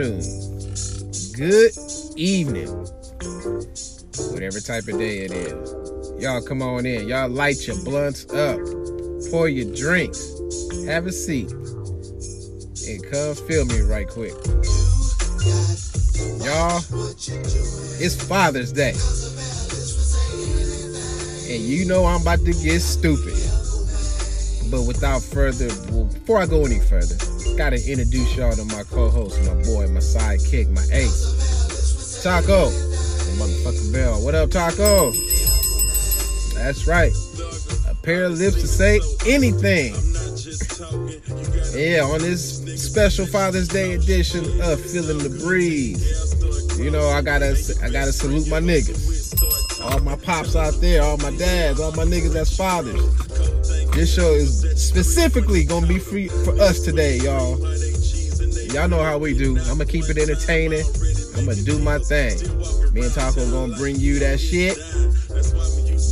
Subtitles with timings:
[0.00, 0.22] afternoon.
[1.36, 1.72] Good
[2.16, 2.68] evening.
[4.32, 6.22] Whatever type of day it is.
[6.22, 7.08] Y'all come on in.
[7.08, 8.58] Y'all light your blunts up.
[9.30, 10.32] Pour your drinks.
[10.86, 11.50] Have a seat.
[11.52, 14.34] And come feel me right quick.
[16.44, 16.80] Y'all,
[18.00, 18.94] it's Father's Day.
[21.52, 23.34] And you know I'm about to get stupid.
[24.70, 27.16] But without further, before I go any further,
[27.60, 33.92] gotta introduce y'all to my co-host, my boy, my sidekick, my ace, Taco, the motherfucking
[33.92, 34.24] bell.
[34.24, 35.10] What up, Taco?
[36.54, 37.12] That's right.
[37.86, 39.92] A pair of lips to say anything.
[41.78, 46.78] Yeah, on this special Father's Day edition of Feeling the Breeze.
[46.78, 49.38] You know, I gotta, I gotta salute my niggas.
[49.82, 53.29] All my pops out there, all my dads, all my niggas that's fathers.
[54.00, 57.58] This show is specifically gonna be free for us today, y'all.
[58.72, 59.58] Y'all know how we do.
[59.58, 60.84] I'm gonna keep it entertaining.
[61.36, 62.32] I'm gonna do my thing.
[62.94, 64.78] Me and Taco gonna bring you that shit.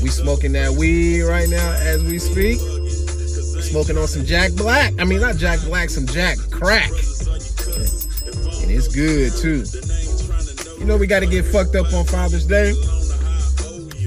[0.02, 2.58] We smoking that weed right now as we speak.
[3.62, 4.92] Smoking on some Jack Black.
[4.98, 6.90] I mean, not Jack Black, some Jack Crack.
[6.90, 9.64] And it's good too.
[10.78, 12.74] You know, we gotta get fucked up on Father's Day.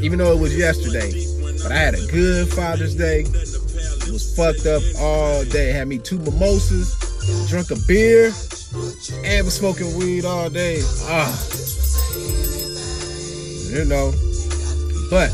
[0.03, 1.25] Even though it was yesterday.
[1.63, 3.25] But I had a good Father's Day
[4.41, 5.71] fucked up all day.
[5.71, 6.97] Had me two mimosas,
[7.47, 8.33] drunk a beer,
[9.23, 10.81] and was smoking weed all day.
[11.03, 11.29] Ah,
[13.69, 14.11] you know.
[15.11, 15.29] But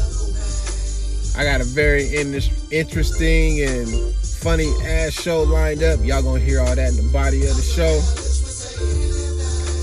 [1.38, 6.04] I got a very in- interesting and funny ass show lined up.
[6.04, 8.00] Y'all gonna hear all that in the body of the show.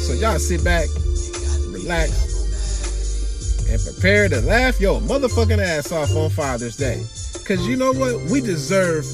[0.04, 0.86] So y'all sit back,
[1.72, 2.10] relax,
[3.70, 7.02] and prepare to laugh your motherfucking ass off on Father's Day.
[7.46, 8.30] Cause you know what?
[8.30, 9.04] We deserve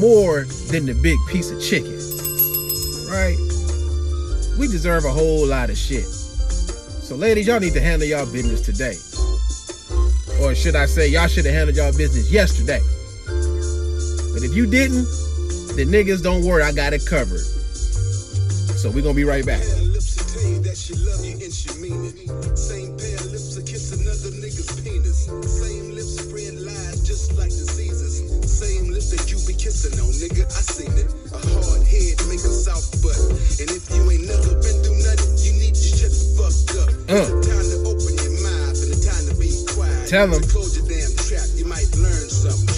[0.00, 1.94] more than the big piece of chicken.
[3.06, 3.38] Right?
[4.58, 6.02] We deserve a whole lot of shit.
[6.02, 8.98] So ladies, y'all need to handle y'all business today.
[10.42, 12.80] Or should I say y'all should have handled y'all business yesterday.
[14.34, 15.06] But if you didn't,
[15.76, 17.38] then niggas don't worry, I got it covered.
[17.38, 19.62] So we're gonna be right back.
[29.86, 30.44] On, nigga.
[30.46, 31.06] I seen it.
[31.30, 33.14] A hard head make a soft butt.
[33.62, 36.88] And if you ain't never been through nothing, you need to shut the fuck up.
[37.06, 37.38] Uh.
[37.38, 40.08] It's time to open your mouth and the time to be quiet.
[40.08, 40.42] Tell 'em.
[40.50, 42.77] Close your damn trap, you might learn something.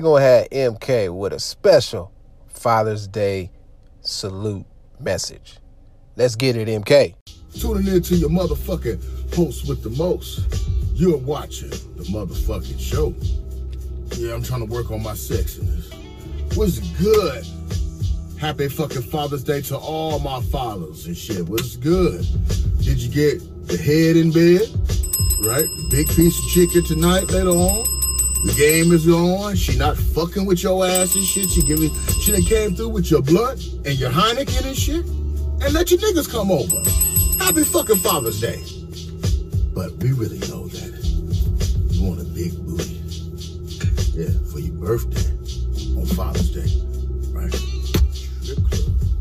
[0.00, 2.10] We're gonna have MK with a special
[2.48, 3.50] Father's Day
[4.00, 4.64] salute
[4.98, 5.58] message.
[6.16, 7.16] Let's get it, MK.
[7.60, 10.40] Tuning in to your motherfucking host with the most.
[10.94, 13.14] You're watching the motherfucking show.
[14.16, 15.92] Yeah, I'm trying to work on my sexiness.
[16.56, 17.46] What's good?
[18.40, 21.46] Happy fucking Father's Day to all my fathers and shit.
[21.46, 22.24] What's good?
[22.78, 24.66] Did you get the head in bed?
[25.44, 25.68] Right?
[25.90, 27.99] Big piece of chicken tonight later on.
[28.42, 29.54] The game is on.
[29.54, 31.50] She not fucking with your ass and shit.
[31.50, 35.04] She giving she done came through with your blood and your Heineken and shit.
[35.62, 36.80] And let your niggas come over.
[37.44, 38.64] Happy fucking Father's Day.
[39.74, 41.04] But we really know that
[41.90, 42.96] you want a big booty.
[44.16, 45.28] Yeah, for your birthday
[46.00, 46.80] on Father's Day.
[47.32, 47.52] Right?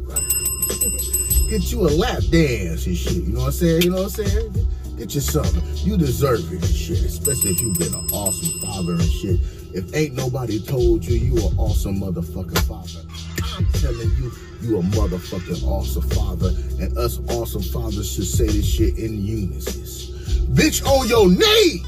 [0.07, 1.49] Right?
[1.49, 3.23] Get you a lap dance and shit.
[3.23, 3.81] You know what I'm saying?
[3.81, 4.67] You know what I'm saying?
[4.99, 5.63] Get you something.
[5.77, 7.05] You deserve it shit.
[7.05, 9.39] Especially if you've been an awesome father and shit.
[9.73, 13.07] If ain't nobody told you you an awesome motherfucking father,
[13.55, 14.29] I'm telling you,
[14.61, 16.49] you a motherfucking awesome father.
[16.83, 20.17] And us awesome fathers should say this shit in unison.
[20.53, 21.81] Bitch on your knee!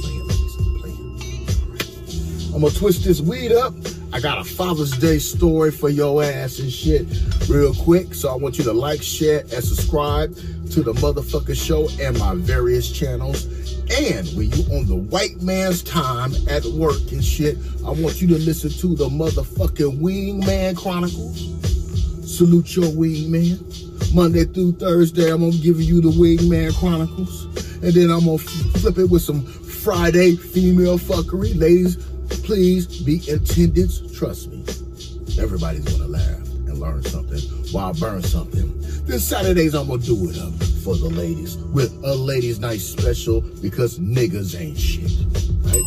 [0.00, 0.60] Just.
[2.54, 3.74] I'm gonna twist this weed up.
[4.12, 7.06] I got a Father's Day story for your ass and shit
[7.48, 8.14] real quick.
[8.14, 10.34] So I want you to like, share, and subscribe
[10.70, 13.46] to the motherfucking show and my various channels.
[13.98, 18.28] And when you on the white man's time at work and shit, I want you
[18.28, 21.38] to listen to the motherfucking Wingman Chronicles.
[22.36, 24.14] Salute your wingman.
[24.14, 27.44] Monday through Thursday, I'm gonna give you the Wingman Chronicles.
[27.82, 31.58] And then I'm gonna flip it with some Friday female fuckery.
[31.58, 31.96] Ladies,
[32.46, 34.00] please be attendance.
[34.16, 34.64] Trust me.
[35.36, 37.40] Everybody's gonna laugh and learn something
[37.72, 38.72] while I burn something.
[39.04, 40.52] This Saturdays, I'm gonna do it up
[40.84, 45.10] for the ladies with a ladies' night special because niggas ain't shit.
[45.64, 45.82] Right?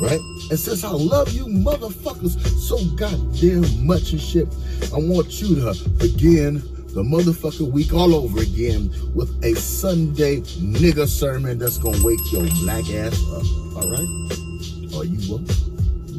[0.00, 0.20] Right?
[0.48, 4.48] And since I love you motherfuckers so goddamn much and shit,
[4.94, 6.54] I want you to begin
[6.94, 12.46] the motherfucking week all over again with a Sunday nigga sermon that's gonna wake your
[12.62, 13.44] black ass up.
[13.76, 14.96] All right?
[14.96, 15.70] Are you won't.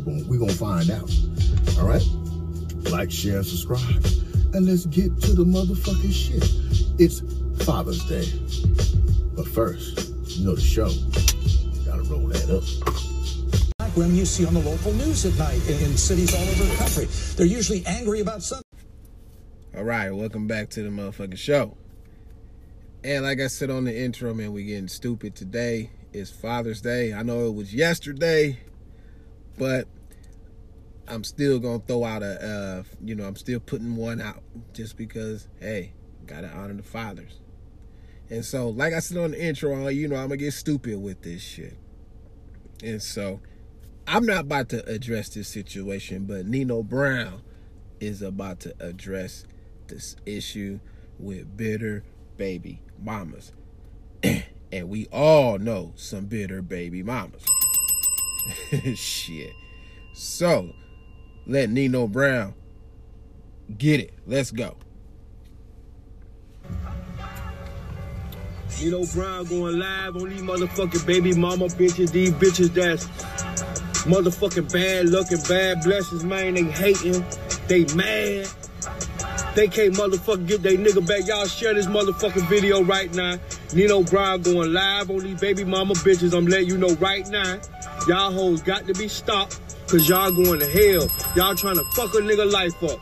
[0.05, 1.11] We're gonna, find out.
[1.77, 2.03] All right?
[2.91, 4.05] Like, share, and subscribe.
[4.53, 6.43] And let's get to the motherfucking shit.
[6.99, 7.21] It's
[7.65, 8.27] Father's Day.
[9.35, 10.89] But first, you know the show.
[11.85, 13.79] Gotta roll that up.
[13.79, 16.63] like when you see on the local news at night in, in cities all over
[16.63, 17.05] the country.
[17.35, 18.65] They're usually angry about something.
[19.75, 21.77] All right, welcome back to the motherfucking show.
[23.03, 25.91] And like I said on the intro, man, we getting stupid today.
[26.13, 27.13] It's Father's Day.
[27.13, 28.59] I know it was yesterday,
[29.57, 29.87] but
[31.07, 34.43] I'm still gonna throw out a, uh, you know, I'm still putting one out
[34.73, 35.93] just because, hey,
[36.25, 37.39] gotta honor the fathers.
[38.29, 41.21] And so, like I said on the intro, you know, I'm gonna get stupid with
[41.21, 41.77] this shit.
[42.81, 43.41] And so,
[44.07, 47.41] I'm not about to address this situation, but Nino Brown
[47.99, 49.45] is about to address
[49.87, 50.79] this issue
[51.19, 52.03] with bitter
[52.37, 53.51] baby mamas.
[54.23, 57.45] and we all know some bitter baby mamas.
[58.95, 59.53] Shit.
[60.13, 60.73] So,
[61.45, 62.53] let Nino Brown
[63.77, 64.13] get it.
[64.25, 64.77] Let's go.
[68.79, 73.05] Nino Brown going live on these motherfucking baby mama bitches, these bitches that's
[74.05, 76.55] motherfucking bad looking, bad blessings, man.
[76.55, 77.23] They hating,
[77.67, 78.47] they mad.
[79.53, 81.27] They can't motherfucking get their nigga back.
[81.27, 83.37] Y'all share this motherfucking video right now.
[83.73, 86.37] Nino Brown going live on these baby mama bitches.
[86.37, 87.59] I'm letting you know right now.
[88.07, 89.59] Y'all hoes got to be stopped.
[89.87, 91.07] Cause y'all going to hell.
[91.35, 92.99] Y'all trying to fuck a nigga life up.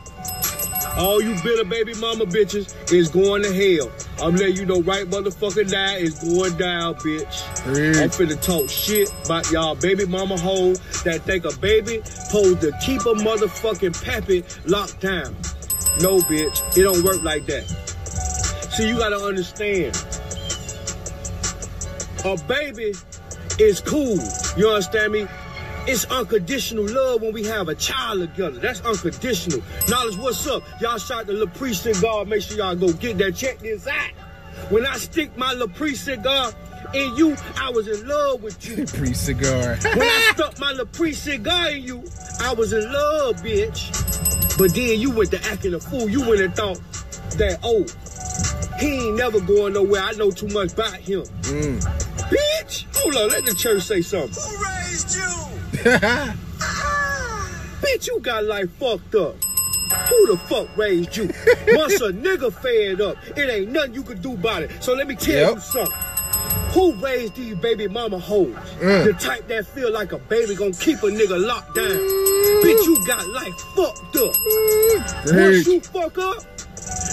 [0.98, 3.90] All you bitter baby mama bitches is going to hell.
[4.20, 8.02] I'm letting you know right motherfucking now is going down, bitch.
[8.02, 10.74] I'm finna talk shit about y'all baby mama hoe
[11.04, 15.34] that think a baby supposed to keep a motherfucking pappy locked down.
[16.00, 16.76] No, bitch.
[16.76, 17.68] It don't work like that.
[18.72, 19.94] See, you gotta understand.
[22.24, 22.92] A baby
[23.58, 24.18] is cool.
[24.56, 25.26] You understand me?
[25.86, 28.58] It's unconditional love when we have a child together.
[28.58, 29.62] That's unconditional.
[29.88, 30.62] Knowledge, what's up?
[30.80, 32.26] Y'all shot the LaPre cigar.
[32.26, 33.34] Make sure y'all go get that.
[33.36, 34.10] Check this out.
[34.68, 36.52] When I stick my LaPre cigar
[36.92, 38.84] in you, I was in love with you.
[38.98, 39.76] Pre cigar.
[39.82, 42.04] When I stuck my LaPre cigar in you,
[42.40, 44.58] I was in love, bitch.
[44.58, 46.10] But then you went to acting a fool.
[46.10, 46.80] You went and thought
[47.38, 47.86] that, oh,
[48.78, 50.02] he ain't never going nowhere.
[50.02, 51.22] I know too much about him.
[51.22, 52.09] Mm.
[52.28, 54.30] Bitch, hold on, let the church say something.
[54.42, 55.80] Who raised you?
[57.80, 59.34] Bitch, you got life fucked up.
[60.08, 61.24] Who the fuck raised you?
[61.76, 64.70] Once a nigga fed up, it ain't nothing you can do about it.
[64.82, 65.54] So let me tell Yep.
[65.54, 65.94] you something.
[66.72, 68.54] Who raised these baby mama hoes?
[68.78, 69.04] Mm.
[69.04, 71.86] The type that feel like a baby gonna keep a nigga locked down.
[72.62, 74.34] Bitch, you got life fucked up.
[75.34, 76.44] Once you fuck up,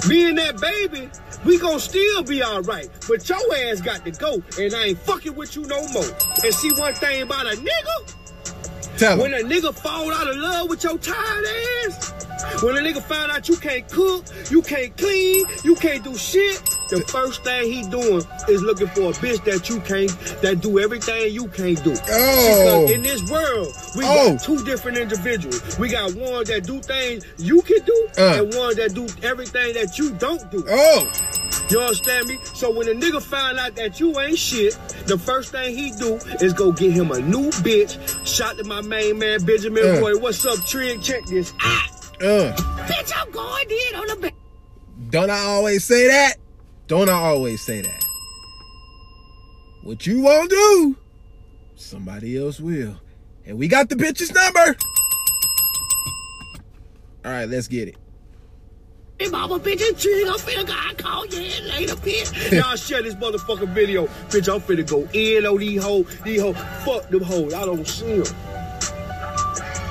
[0.07, 1.09] me and that baby,
[1.45, 2.89] we gon' still be alright.
[3.07, 6.03] But your ass got to go, and I ain't fucking with you no more.
[6.43, 9.45] And see one thing about a nigga, Tell when him.
[9.45, 11.45] a nigga fall out of love with your tired
[11.85, 12.13] ass,
[12.63, 16.61] when a nigga find out you can't cook, you can't clean, you can't do shit,
[16.89, 20.09] the first thing he doing is looking for a bitch that you can't,
[20.41, 21.91] that do everything you can't do.
[22.09, 22.85] Oh.
[22.85, 24.31] Because in this world, we Oh.
[24.33, 25.77] got two different individuals.
[25.77, 28.41] We got one that do things you can do, Uh.
[28.43, 30.63] and one that do everything that you don't do.
[30.69, 31.11] Oh,
[31.69, 32.39] You understand me?
[32.53, 36.15] So when a nigga find out that you ain't shit, the first thing he do
[36.39, 37.97] is go get him a new bitch.
[38.25, 39.99] Shout to my main man Benjamin Uh.
[39.99, 40.17] Roy.
[40.17, 41.01] What's up, Trig?
[41.03, 41.89] Check this out.
[42.23, 42.53] uh.
[42.87, 44.33] Bitch, I'm going in on the back.
[45.09, 46.37] Don't I always say that?
[46.87, 48.05] Don't I always say that?
[49.83, 50.95] What you won't do,
[51.75, 52.95] somebody else will.
[53.45, 54.77] And we got the bitch's number.
[57.25, 57.97] All right, let's get it.
[59.19, 60.73] Hey, mama, bitch, and Trig, I'm finna go.
[60.73, 62.51] I call you in later, bitch.
[62.57, 64.05] Y'all share this motherfucking video.
[64.29, 66.17] Bitch, I'm finna go in on these hoes.
[66.23, 66.55] These hoes.
[66.85, 67.53] Fuck them hoes.
[67.53, 68.35] I don't see them.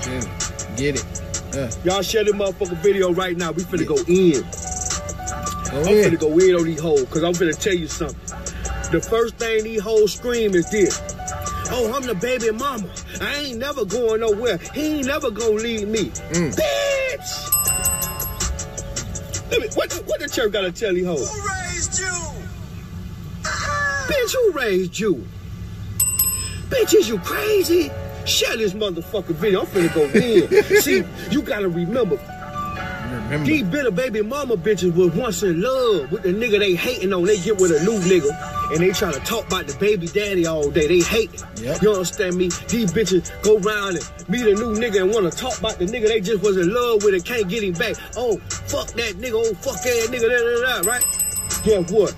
[0.07, 1.23] Yeah, Get it.
[1.57, 3.51] Uh, Y'all share this motherfucking video right now.
[3.53, 4.45] We finna go in.
[5.83, 6.13] Go I'm ahead.
[6.13, 8.19] finna go in on these hoes, cause I'm finna tell you something.
[8.93, 11.01] The first thing these hoes scream is this.
[11.71, 12.89] Oh, I'm the baby mama.
[13.21, 14.59] I ain't never going nowhere.
[14.73, 16.05] He ain't never gonna leave me.
[16.31, 16.55] Mm.
[16.55, 17.53] Bitch!
[19.51, 21.29] Let me, what, what the church gotta tell you, hoes?
[21.35, 22.07] Who raised you?
[23.45, 24.13] Uh-huh.
[24.13, 25.27] Bitch, who raised you?
[26.69, 27.91] Bitch, is you crazy?
[28.25, 29.61] Share this motherfucking video.
[29.61, 30.65] I'm finna go in.
[30.81, 32.17] See, you gotta remember,
[33.11, 33.47] Remember.
[33.47, 37.25] these bitter baby mama bitches was once in love with the nigga they hating on.
[37.25, 38.31] They get with a new nigga
[38.73, 40.87] and they try to talk about the baby daddy all day.
[40.87, 41.41] They hating.
[41.57, 41.83] Yep.
[41.83, 42.49] You understand me?
[42.69, 46.09] These bitches go round and meet a new nigga and wanna talk about the nigga
[46.09, 47.97] they just was in love with and can't get him back.
[48.17, 49.35] Oh, fuck that nigga.
[49.35, 50.29] Oh, fuck that nigga.
[50.29, 51.05] Da, da, da, right?
[51.65, 52.15] Guess what?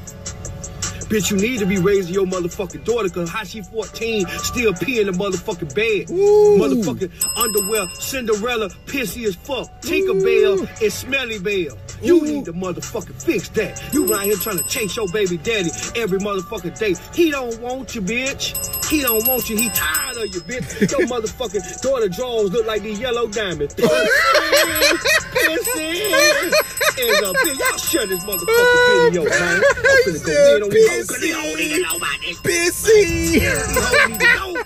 [1.09, 5.01] Bitch, you need to be raising your motherfucking daughter because how she 14 still pee
[5.01, 6.11] in the motherfucking bed.
[6.11, 6.59] Ooh.
[6.59, 9.69] Motherfucking underwear, Cinderella, pissy as fuck.
[9.81, 11.79] Tinkerbell and Smelly Bell.
[12.03, 13.83] You need to motherfucking fix that.
[13.93, 16.95] You around here trying to chase your baby daddy every motherfucking day.
[17.15, 18.55] He don't want you, bitch.
[18.89, 19.57] He don't want you.
[19.57, 20.91] He tired of you, bitch.
[20.91, 23.75] Your motherfucking daughter drawers look like these yellow diamonds.
[23.75, 24.99] Pissy,
[25.33, 26.53] pissy.
[27.01, 29.63] And uh, bitch, y'all share this motherfucking video, man.
[29.63, 32.39] I'm finna go in on these hoes 'cause they don't even know about this.
[33.75, 34.63] Hoes need to know.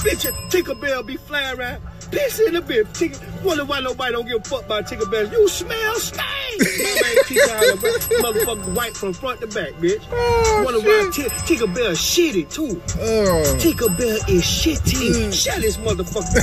[0.00, 1.82] Bitch, Tinkerbell be flying around.
[2.10, 2.92] Piss in the bit.
[2.94, 5.30] Tinker, wonder why nobody don't give a fuck about Tinkerbell.
[5.30, 6.28] You smell stank.
[6.58, 10.02] Mama ain't teach her how to motherfucking white from front to back, bitch.
[10.10, 12.80] Oh, wonder why Tin- Tinkerbell shitty too.
[13.00, 15.28] Oh, Tinkerbell is shitty.
[15.28, 15.32] Mm.
[15.32, 16.40] Shut this motherfucker.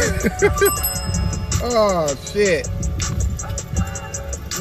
[1.63, 2.67] oh shit.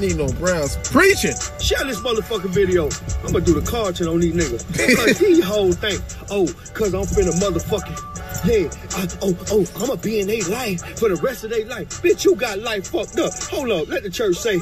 [0.00, 1.34] Nino Brown's preaching.
[1.60, 2.88] Share this motherfucking video.
[3.24, 4.66] I'm gonna do the cartoon on these niggas.
[4.72, 10.20] Because these hoes think, oh, cause I'm finna motherfucking, yeah, I, oh, oh, I'ma be
[10.20, 11.88] in their life for the rest of their life.
[12.02, 13.32] Bitch, you got life fucked up.
[13.50, 14.60] Hold up, let the church say, you.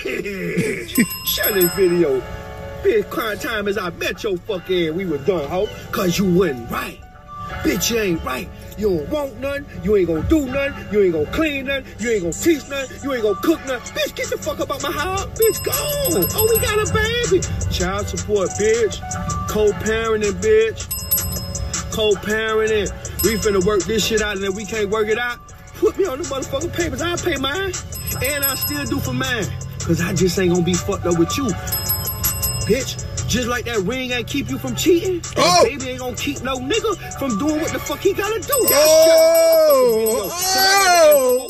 [0.00, 2.20] bitch, share this video.
[2.82, 5.68] Bitch, crime time as I met your fuck ass, we was done, ho.
[5.92, 7.03] Cause you wasn't right.
[7.64, 8.46] Bitch, you ain't right.
[8.76, 9.64] You don't want none.
[9.82, 10.74] You ain't gonna do none.
[10.92, 11.82] You ain't gonna clean none.
[11.98, 12.86] You ain't gonna teach none.
[13.02, 13.80] You ain't gonna cook none.
[13.80, 15.24] Bitch, get the fuck up out my house.
[15.24, 15.72] Bitch, go.
[15.72, 17.40] Oh, we got a baby.
[17.72, 19.00] Child support, bitch.
[19.48, 21.90] Co-parenting, bitch.
[21.90, 22.92] Co-parenting.
[23.24, 25.38] We finna work this shit out and if we can't work it out,
[25.76, 27.00] put me on the motherfucking papers.
[27.00, 27.72] I'll pay mine.
[28.22, 29.46] And I still do for mine.
[29.80, 31.44] Cause I just ain't gonna be fucked up with you.
[32.68, 33.04] Bitch,
[33.34, 35.64] just like that ring ain't keep you from cheating, that Oh.
[35.64, 38.54] baby ain't gonna keep no nigga from doing what the fuck he gotta do.
[38.60, 41.48] Y'all Oh, oh.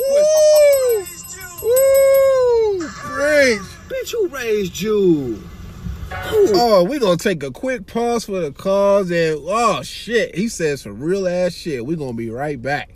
[1.63, 3.61] oh, woo, preach.
[3.91, 5.43] Bitch, who raised you?
[6.11, 6.49] Who?
[6.55, 10.79] Oh, we gonna take a quick pause for the cause and oh shit, he said
[10.79, 11.85] some real ass shit.
[11.85, 12.95] We gonna be right back.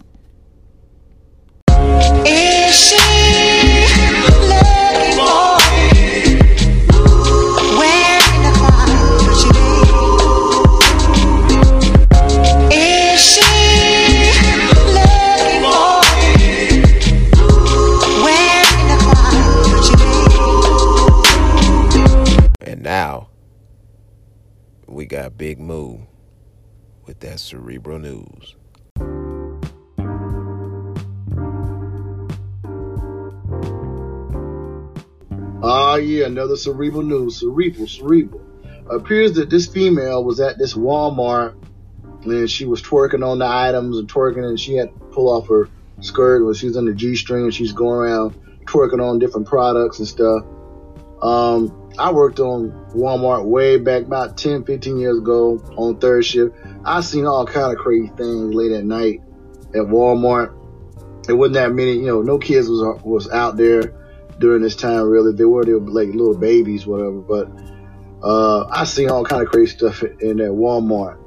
[22.89, 23.29] Now
[24.87, 25.99] we got Big Moo
[27.05, 28.57] with that cerebral news.
[35.63, 37.41] Ah, yeah, another cerebral news.
[37.41, 38.41] Cerebral, cerebral.
[38.91, 41.63] Appears that this female was at this Walmart
[42.25, 45.47] and she was twerking on the items and twerking, and she had to pull off
[45.49, 45.69] her
[46.01, 49.47] skirt when she was on the G string and she's going around twerking on different
[49.47, 50.43] products and stuff.
[51.21, 56.57] Um, I worked on Walmart way back about 10, 15 years ago on third shift.
[56.85, 59.23] I seen all kind of crazy things late at night
[59.75, 60.55] at Walmart.
[61.29, 63.95] It wasn't that many, you know, no kids was was out there
[64.39, 65.33] during this time really.
[65.33, 67.21] They were they were like little babies, whatever.
[67.21, 67.51] But
[68.23, 71.19] uh, I seen all kind of crazy stuff in that Walmart.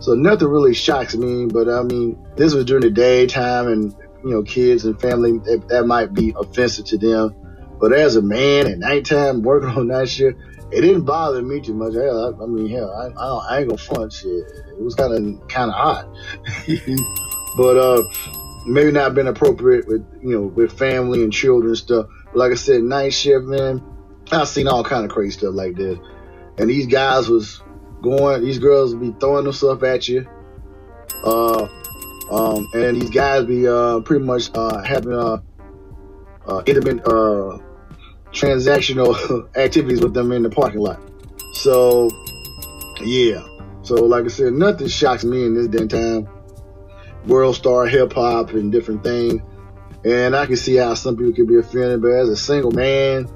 [0.00, 1.46] So nothing really shocks me.
[1.46, 3.94] But I mean, this was during the daytime, and
[4.24, 7.34] you know, kids and family that, that might be offensive to them.
[7.78, 10.38] But as a man at nighttime working on night shift,
[10.72, 11.94] it didn't bother me too much.
[11.94, 14.44] Hell, I, I mean, hell, I, I, I ain't gonna front shit.
[14.68, 16.08] It was kind of kind of hot,
[17.56, 18.02] but uh,
[18.66, 22.06] maybe not been appropriate with you know with family and children and stuff.
[22.26, 23.82] But like I said, night shift, man,
[24.32, 25.98] I've seen all kind of crazy stuff like this.
[26.58, 27.62] And these guys was
[28.02, 30.26] going, these girls be throwing themselves at you.
[31.22, 31.68] Uh,
[32.30, 35.38] um, and these guys be uh, pretty much uh, having uh,
[36.46, 37.58] uh, intimate uh,
[38.36, 41.00] transactional activities with them in the parking lot.
[41.54, 42.10] So,
[43.00, 43.44] yeah.
[43.82, 46.28] So, like I said, nothing shocks me in this day and time.
[47.26, 49.42] World star hip hop and different things.
[50.04, 53.26] And I can see how some people could be offended, but as a single man,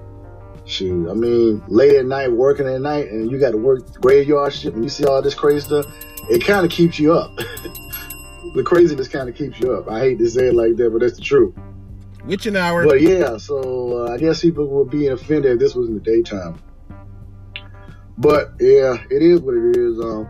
[0.71, 4.53] Shoot, I mean, late at night, working at night, and you got to work graveyard
[4.53, 5.87] shift, and you see all this crazy stuff,
[6.31, 7.35] it kind of keeps you up.
[8.55, 9.91] the craziness kind of keeps you up.
[9.91, 11.57] I hate to say it like that, but that's the truth.
[12.25, 12.85] Witching hour.
[12.85, 16.01] But yeah, so uh, I guess people would be offended if this was in the
[16.01, 16.61] daytime.
[18.19, 19.99] But yeah, it is what it is.
[19.99, 20.29] Um,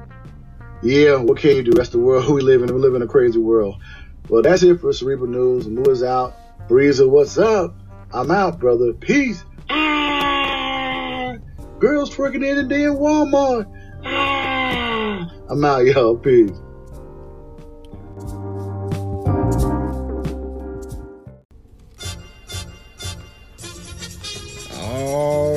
[0.83, 1.73] yeah, what can you do?
[1.73, 2.73] That's the world we live in.
[2.73, 3.83] We live in a crazy world.
[4.29, 5.67] Well, that's it for Cerebral News.
[5.67, 6.35] Moo is out.
[6.69, 7.75] Breezer, what's up?
[8.13, 8.93] I'm out, brother.
[8.93, 9.45] Peace.
[9.69, 11.37] Ah!
[11.81, 13.67] Girls twerking in the damn Walmart.
[14.05, 15.31] Ah!
[15.49, 16.17] I'm out, y'all.
[16.17, 16.53] Peace.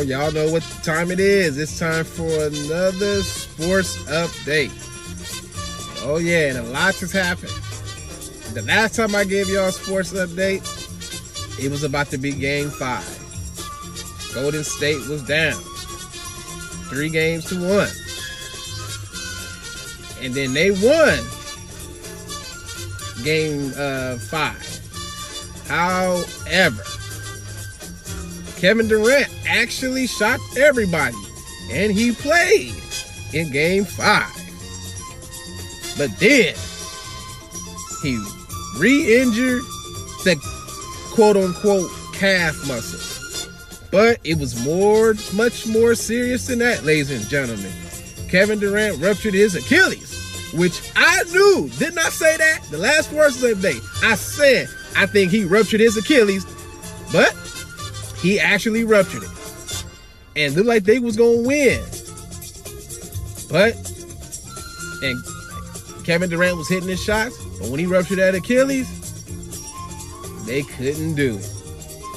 [0.08, 1.58] Y'all know what time it is.
[1.58, 4.72] It's time for another sports update.
[6.06, 7.52] Oh yeah, and a lot has happened.
[8.54, 10.62] The last time I gave y'all a sports update,
[11.64, 13.08] it was about to be game five.
[14.34, 15.54] Golden State was down.
[16.90, 17.90] Three games to one.
[20.24, 21.20] And then they won
[23.24, 24.80] game uh, five.
[25.68, 26.84] However,
[28.64, 31.18] Kevin Durant actually shot everybody,
[31.70, 32.74] and he played
[33.34, 34.32] in game five.
[35.98, 36.56] But then
[38.02, 38.26] he
[38.78, 39.64] re injured
[40.24, 40.38] the
[41.12, 43.50] quote unquote calf muscle.
[43.92, 47.74] But it was more, much more serious than that, ladies and gentlemen.
[48.30, 51.70] Kevin Durant ruptured his Achilles, which I knew.
[51.80, 52.64] Didn't I say that?
[52.72, 53.80] The last words of the day.
[54.04, 56.46] I said I think he ruptured his Achilles,
[57.12, 57.36] but
[58.24, 59.86] he actually ruptured it.
[60.36, 61.84] And looked like they was gonna win.
[63.52, 63.76] But
[65.04, 65.24] and
[66.06, 68.88] Kevin Durant was hitting his shots, but when he ruptured that Achilles,
[70.46, 71.54] they couldn't do it.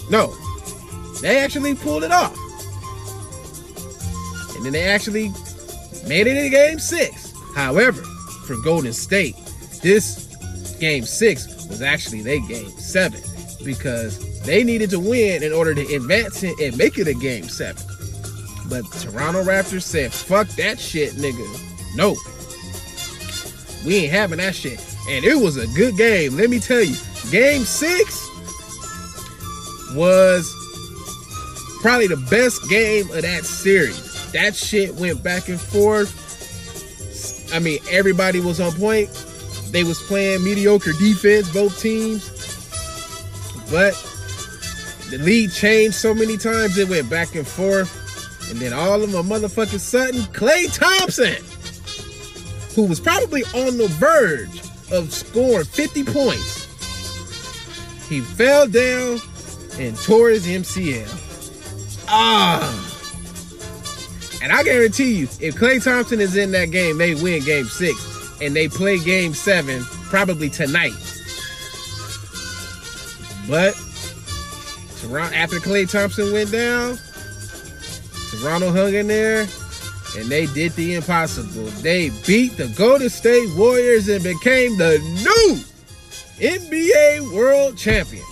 [0.09, 0.35] No,
[1.21, 2.37] they actually pulled it off.
[4.57, 5.33] And then they actually
[6.07, 7.33] made it in game six.
[7.55, 8.03] However,
[8.47, 9.37] for Golden State,
[9.83, 10.27] this
[10.79, 13.21] game six was actually their game seven
[13.65, 17.45] because they needed to win in order to advance it and make it a game
[17.49, 17.83] seven.
[18.69, 21.97] But Toronto Raptors said, fuck that shit, nigga.
[21.97, 22.17] No.
[23.85, 24.81] We ain't having that shit.
[25.09, 26.37] And it was a good game.
[26.37, 26.97] Let me tell you,
[27.31, 28.29] game six
[29.95, 30.53] was
[31.81, 34.33] probably the best game of that series.
[34.33, 36.25] That shit went back and forth.
[37.55, 39.09] I mean, everybody was on point.
[39.71, 42.33] They was playing mediocre defense, both teams.
[43.71, 43.95] But
[45.11, 48.05] the lead changed so many times it went back and forth.
[48.51, 51.43] And then all of a motherfucking sudden, Klay Thompson,
[52.75, 54.61] who was probably on the verge
[54.93, 56.67] of scoring 50 points,
[58.09, 59.21] he fell down
[59.79, 62.07] and tore his MCL.
[62.09, 62.83] Ah.
[64.43, 67.97] And I guarantee you, if Klay Thompson is in that game, they win game six.
[68.41, 70.93] And they play game seven probably tonight.
[73.49, 73.75] But
[75.09, 76.99] Toronto, after Klay Thompson went down,
[78.31, 79.47] Toronto hung in there
[80.17, 81.67] and they did the impossible.
[81.83, 85.61] They beat the Golden State Warriors and became the new
[86.41, 88.25] NBA World Champions.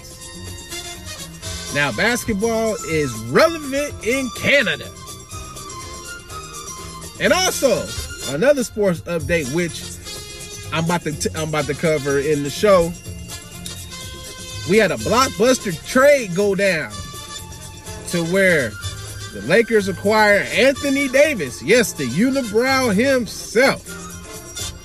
[1.74, 4.88] Now, basketball is relevant in Canada.
[7.20, 7.86] And also,
[8.34, 9.82] another sports update, which
[10.72, 12.92] I'm about to t- I'm about to cover in the show.
[14.68, 16.90] We had a blockbuster trade go down
[18.08, 18.70] to where
[19.34, 23.82] the Lakers acquire Anthony Davis, yes, the unibrow himself,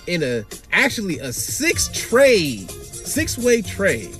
[0.07, 4.11] in a actually a six trade, six way trade,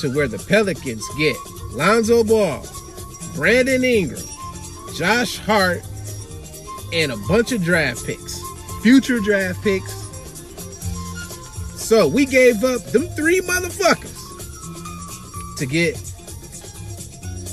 [0.00, 1.36] to where the Pelicans get
[1.72, 2.64] Lonzo Ball,
[3.34, 4.22] Brandon Ingram,
[4.96, 5.82] Josh Hart,
[6.94, 8.40] and a bunch of draft picks,
[8.82, 9.92] future draft picks.
[11.76, 14.09] So we gave up them three motherfuckers
[15.60, 15.94] to get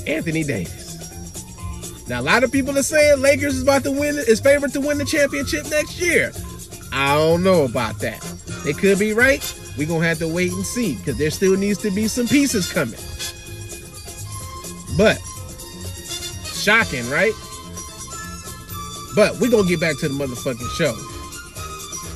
[0.06, 2.08] Anthony Davis.
[2.08, 4.80] Now a lot of people are saying Lakers is about to win, is favored to
[4.80, 6.32] win the championship next year.
[6.90, 8.20] I don't know about that.
[8.64, 9.42] They could be right.
[9.76, 12.72] We're gonna have to wait and see because there still needs to be some pieces
[12.72, 12.98] coming.
[14.96, 15.18] But
[16.44, 17.32] shocking, right?
[19.14, 20.96] But we're gonna get back to the motherfucking show.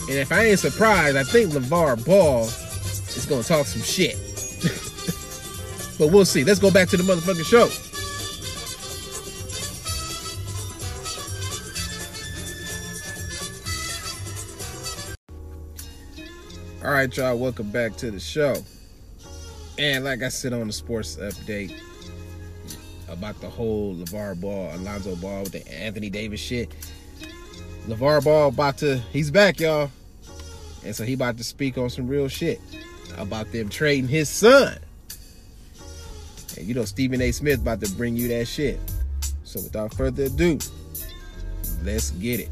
[0.08, 4.16] And if I ain't surprised, I think LaVar Ball is gonna talk some shit.
[6.02, 6.42] But we'll see.
[6.42, 7.68] Let's go back to the motherfucking show.
[16.84, 18.56] All right, y'all, welcome back to the show.
[19.78, 21.72] And like I said on the sports update,
[23.08, 26.74] about the whole LaVar Ball, Alonzo Ball with the Anthony Davis shit.
[27.86, 29.88] LaVar Ball about to, he's back, y'all.
[30.84, 32.60] And so he about to speak on some real shit
[33.18, 34.80] about them trading his son.
[36.56, 37.32] And you know Stephen A.
[37.32, 38.78] Smith about to bring you that shit.
[39.44, 40.58] So without further ado,
[41.82, 42.48] let's get it.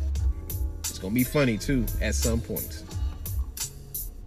[0.81, 2.85] It's gonna be funny too at some point.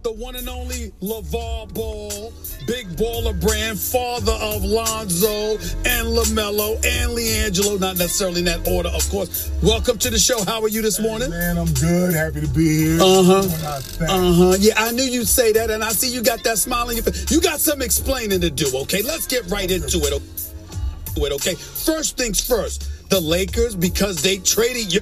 [0.04, 2.30] The one and only LaVar Ball,
[2.66, 5.52] big baller brand, father of Lonzo
[5.88, 9.50] and LaMelo and LiAngelo, not necessarily in that order, of course.
[9.62, 10.44] Welcome to the show.
[10.44, 11.30] How are you this morning?
[11.30, 12.12] Man, I'm good.
[12.12, 13.00] Happy to be here.
[13.00, 13.36] Uh-huh.
[13.66, 14.08] Our thing.
[14.10, 14.56] Uh huh.
[14.60, 17.04] Yeah, I knew you'd say that, and I see you got that smile on your
[17.04, 17.30] face.
[17.30, 19.00] You got some explaining to do, okay?
[19.00, 21.32] Let's get right into it.
[21.32, 21.54] okay?
[21.54, 25.00] First things first, the Lakers, because they traded you.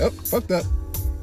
[0.00, 0.64] Oh, fucked up.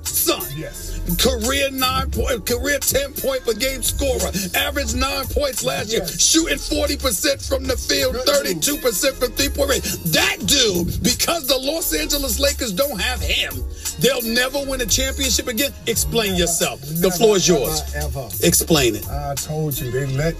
[0.04, 0.46] son.
[0.56, 0.87] Yes.
[1.16, 4.30] Career nine point, career ten point per game scorer.
[4.56, 6.02] Average nine points last year.
[6.02, 6.22] Yes.
[6.22, 9.88] Shooting forty percent from the field, thirty two percent from three point range.
[10.12, 13.54] That dude, because the Los Angeles Lakers don't have him,
[14.00, 15.72] they'll never win a championship again.
[15.88, 16.82] Explain yourself.
[16.82, 17.96] The floor is ever, yours.
[17.96, 18.28] Ever.
[18.46, 19.08] Explain it.
[19.08, 20.36] I told you they let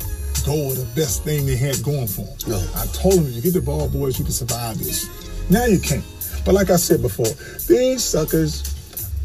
[0.46, 2.52] go of the best thing they had going for them.
[2.52, 2.70] No.
[2.76, 5.10] I told them you get the ball, boys, you can survive this.
[5.50, 6.04] Now you can't.
[6.46, 7.28] But like I said before,
[7.68, 8.76] these suckers,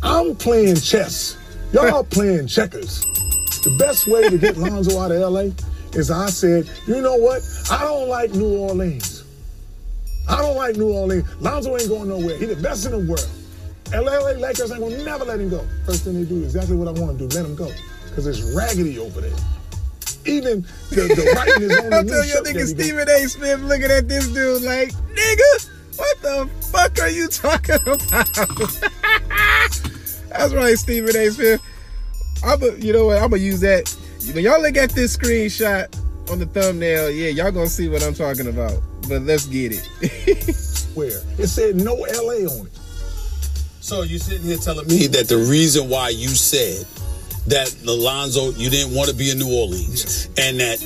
[0.03, 1.37] I'm playing chess.
[1.73, 3.01] Y'all playing checkers.
[3.63, 5.51] The best way to get Lonzo out of LA
[5.93, 7.43] is I said, you know what?
[7.71, 9.25] I don't like New Orleans.
[10.29, 11.29] I don't like New Orleans.
[11.41, 12.37] Lonzo ain't going nowhere.
[12.39, 13.29] He the best in the world.
[13.93, 15.65] LA Lakers ain't gonna never let him go.
[15.85, 17.71] First thing they do is exactly what I want to do, let him go.
[18.09, 19.37] Because it's raggedy over there.
[20.25, 22.67] Even the, the writing is on the I new tell your shirt nigga.
[22.67, 23.29] Stephen A.
[23.29, 28.29] Smith looking at this dude like, nigga, what the fuck are you talking about?
[30.29, 31.31] That's right, Stephen A.
[31.31, 31.61] Smith.
[32.45, 33.19] I'm a, you know what?
[33.19, 33.95] I'm gonna use that.
[34.35, 35.89] When y'all look at this screenshot
[36.31, 38.81] on the thumbnail, yeah, y'all gonna see what I'm talking about.
[39.09, 39.85] But let's get it.
[40.95, 41.21] Where?
[41.39, 42.79] It said no LA on it.
[43.81, 46.87] So you're sitting here telling me that the reason why you said
[47.47, 50.79] that Alonzo, you didn't want to be in New Orleans, and that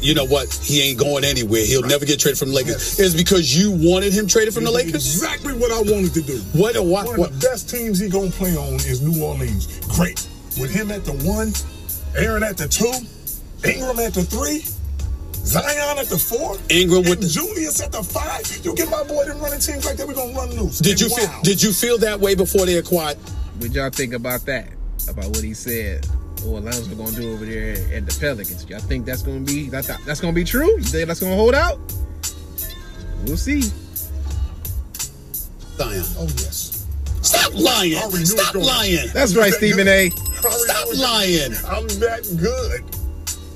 [0.00, 1.64] you know what, he ain't going anywhere.
[1.64, 2.98] He'll never get traded from the Lakers.
[3.00, 4.94] Is because you wanted him traded from the Lakers?
[4.94, 6.38] Exactly what I wanted to do.
[6.52, 6.76] What?
[6.76, 7.06] What?
[7.06, 7.30] One what?
[7.30, 9.80] of the best teams he gonna play on is New Orleans.
[9.96, 10.26] Great.
[10.60, 11.52] With him at the one,
[12.16, 12.92] Aaron at the two,
[13.68, 14.62] Ingram at the three,
[15.44, 18.46] Zion at the four, Ingram with the- Julius at the five.
[18.64, 20.78] You get my boy them running teams like that, we're gonna run loose.
[20.78, 21.40] Did you And feel?
[21.42, 23.18] Did you feel that way before they acquired?
[23.58, 24.66] what y'all think about that?
[25.08, 26.06] About what he said?
[26.42, 28.68] What Alonzo gonna do over there at the Pelicans?
[28.68, 30.70] Y'all think that's gonna be that's, that's gonna be true?
[30.76, 31.78] You think that's gonna hold out?
[33.24, 33.62] We'll see.
[35.76, 36.04] Zion.
[36.18, 36.86] Oh yes.
[37.22, 37.94] Stop lying.
[37.94, 39.08] I already knew it Stop lying.
[39.12, 39.88] That's right, Stephen good.
[39.88, 40.10] A.
[40.10, 41.52] I already Stop lying.
[41.66, 43.03] I'm that good.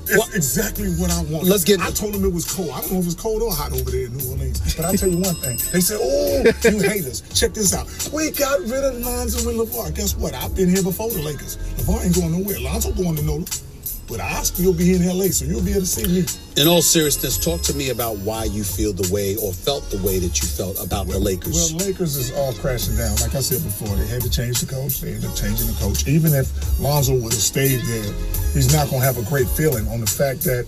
[0.09, 1.45] It's What- exactly what I want.
[1.45, 2.69] Let's get- I told them it was cold.
[2.73, 4.59] I don't know if it's cold or hot over there in New Orleans.
[4.75, 5.59] But I'll tell you one thing.
[5.71, 7.21] They said, oh, you haters.
[7.33, 7.87] Check this out.
[8.11, 9.93] We got rid of Lonzo and LaVar.
[9.95, 10.33] Guess what?
[10.33, 11.57] I've been here before the Lakers.
[11.77, 12.59] LaVar ain't going nowhere.
[12.59, 13.45] Lonzo going to NOLA.
[14.09, 16.25] But I'll still be here in LA, so you'll be able to see me.
[16.57, 20.01] In all seriousness, talk to me about why you feel the way or felt the
[20.01, 21.53] way that you felt about the Lakers.
[21.53, 23.15] Well, Lakers is all crashing down.
[23.21, 24.99] Like I said before, they had to change the coach.
[24.99, 26.07] They ended up changing the coach.
[26.07, 28.11] Even if Lonzo would have stayed there,
[28.57, 30.65] he's not going to have a great feeling on the fact that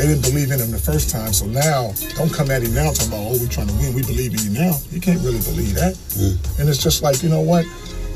[0.00, 1.36] they didn't believe in him the first time.
[1.36, 3.92] So now, don't come at him now talking about, oh, we're trying to win.
[3.92, 4.80] We believe in you now.
[4.88, 5.92] You can't really believe that.
[6.16, 6.40] Mm.
[6.58, 7.68] And it's just like, you know what?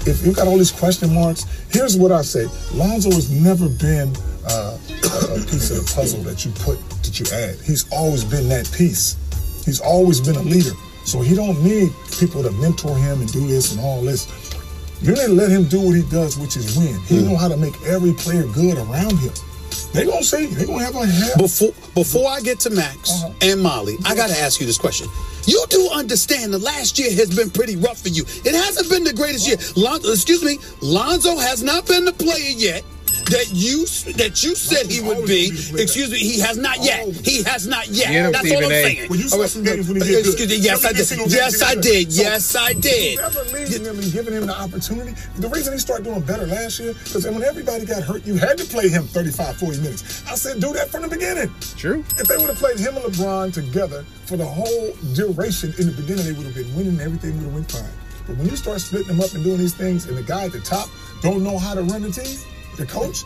[0.05, 2.47] If you got all these question marks, here's what I say.
[2.75, 4.12] Lonzo has never been
[4.49, 7.57] uh, a, a piece of the puzzle that you put, that you add.
[7.65, 9.17] He's always been that piece.
[9.65, 10.73] He's always been a leader.
[11.05, 14.27] So he don't need people to mentor him and do this and all this.
[15.03, 16.99] You didn't let him do what he does, which is win.
[17.07, 19.33] He know how to make every player good around him.
[19.93, 20.47] They gonna see.
[20.47, 21.37] They gonna have a hell.
[21.39, 23.33] Before before I get to Max Uh-huh.
[23.43, 25.09] and Molly, I gotta ask you this question.
[25.47, 28.25] You do understand the last year has been pretty rough for you.
[28.45, 29.57] It hasn't been the greatest year.
[29.77, 32.85] Lon, excuse me, Lonzo has not been the player yet
[33.27, 35.49] that you that you said he would be.
[35.79, 37.05] Excuse me, he has not yet.
[37.07, 37.13] Oh.
[37.13, 38.33] He has not yet.
[38.33, 39.09] That's all I'm saying.
[39.09, 40.27] Well, you saw some games when he did.
[40.27, 40.57] Excuse me.
[40.57, 41.33] Yes, I did.
[41.33, 42.13] Yes, I did.
[42.13, 43.19] Yes, I did.
[43.19, 45.15] Never leaving him and giving him the opportunity.
[45.37, 48.59] The reason he started doing better last year, because when everybody got hurt, you had
[48.59, 50.25] to play him 35, 40 minutes.
[50.31, 51.51] I said, do that from the beginning.
[51.77, 52.05] True.
[52.19, 55.93] If they would have played him and LeBron together for the whole duration in the
[55.93, 57.91] beginning, they would have been winning and everything would have went fine.
[58.27, 60.53] But when you start splitting them up and doing these things, and the guy at
[60.53, 60.89] the top
[61.23, 62.39] don't know how to run the team,
[62.77, 63.25] the coach,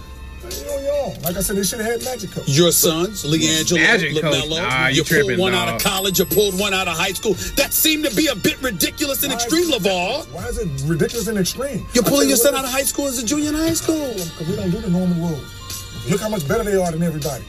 [0.50, 1.22] you on your own.
[1.22, 2.48] Like I said, they should have had magic coach.
[2.48, 4.22] Your sons, LiAngelo, Magic coach.
[4.34, 5.68] LaMelo, Nah, you you pulled one dog.
[5.68, 7.34] out of college, you pulled one out of high school.
[7.56, 10.26] That seemed to be a bit ridiculous and Why extreme, it- LaVar.
[10.32, 11.84] Why is it ridiculous and extreme?
[11.94, 14.12] You're pulling your son out of high school as a junior in high school.
[14.14, 16.06] Because we don't do the normal rules.
[16.10, 17.44] Look how much better they are than everybody.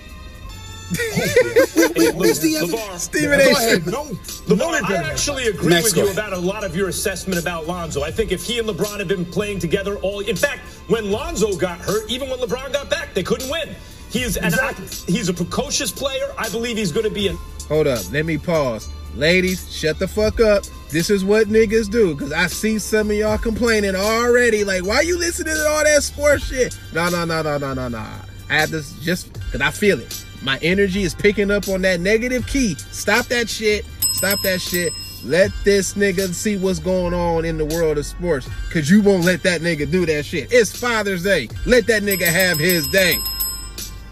[0.89, 2.73] Who's the other?
[2.73, 3.51] LaVar, Stephen Go A.
[3.51, 3.85] ahead.
[3.87, 4.05] No.
[4.47, 8.03] LaVar, I actually agree Next with you about a lot of your assessment about Lonzo.
[8.03, 11.55] I think if he and LeBron had been playing together all, in fact, when Lonzo
[11.55, 13.75] got hurt, even when LeBron got back, they couldn't win.
[14.09, 14.73] He is, I,
[15.05, 16.33] he's a precocious player.
[16.37, 18.87] I believe he's going to be an Hold up, let me pause.
[19.15, 20.63] Ladies, shut the fuck up.
[20.89, 22.15] This is what niggas do.
[22.15, 24.63] Cause I see some of y'all complaining already.
[24.63, 26.79] Like, why you listening to all that sports shit?
[26.93, 27.97] No, no, no, no, no, no, no.
[27.97, 30.25] I have to just cause I feel it.
[30.41, 32.75] My energy is picking up on that negative key.
[32.75, 33.85] Stop that shit.
[34.13, 34.93] Stop that shit.
[35.23, 38.47] Let this nigga see what's going on in the world of sports.
[38.71, 40.51] Cause you won't let that nigga do that shit.
[40.51, 41.49] It's Father's Day.
[41.65, 43.17] Let that nigga have his day.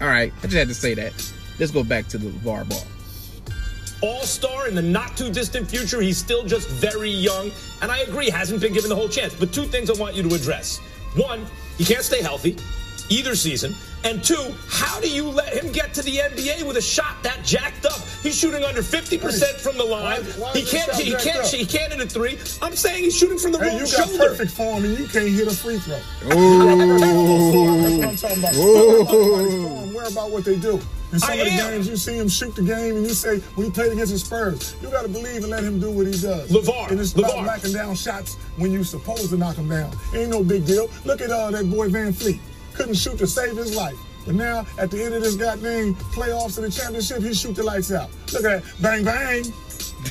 [0.00, 1.12] All right, I just had to say that.
[1.58, 2.84] Let's go back to the VAR ball.
[4.02, 6.00] all star in the not too distant future.
[6.00, 7.50] He's still just very young.
[7.80, 9.34] And I agree, hasn't been given the whole chance.
[9.34, 10.78] But two things I want you to address.
[11.16, 11.46] One,
[11.78, 12.56] he can't stay healthy
[13.08, 13.74] either season.
[14.04, 17.44] And two, how do you let him get to the NBA with a shot that
[17.44, 17.98] jacked up?
[18.22, 20.22] He's shooting under 50% from the line.
[20.22, 21.46] Why- why he can't he can't up?
[21.46, 22.38] he can't hit a three.
[22.62, 24.18] I'm saying he's shooting from the Hey, wrong you got shoulder.
[24.28, 25.96] perfect form and you can't hit a free throw.
[26.34, 26.98] Ooh.
[26.98, 28.52] That's what I'm talking about.
[28.54, 30.80] Don't worry about his form, worry about what they do.
[31.12, 31.70] In some I of the am.
[31.72, 34.18] games, you see him shoot the game, and you say, when he played against the
[34.18, 36.50] Spurs, you got to believe and let him do what he does.
[36.50, 37.46] LaVar, And it's about LaVar.
[37.46, 39.96] knocking down shots when you're supposed to knock them down.
[40.14, 40.90] Ain't no big deal.
[41.04, 42.40] Look at uh, that boy Van Fleet.
[42.76, 43.96] Couldn't shoot to save his life.
[44.24, 47.62] But now, at the end of this goddamn playoffs and the championship, he shoot the
[47.62, 48.10] lights out.
[48.32, 48.82] Look at that.
[48.82, 49.44] Bang, bang.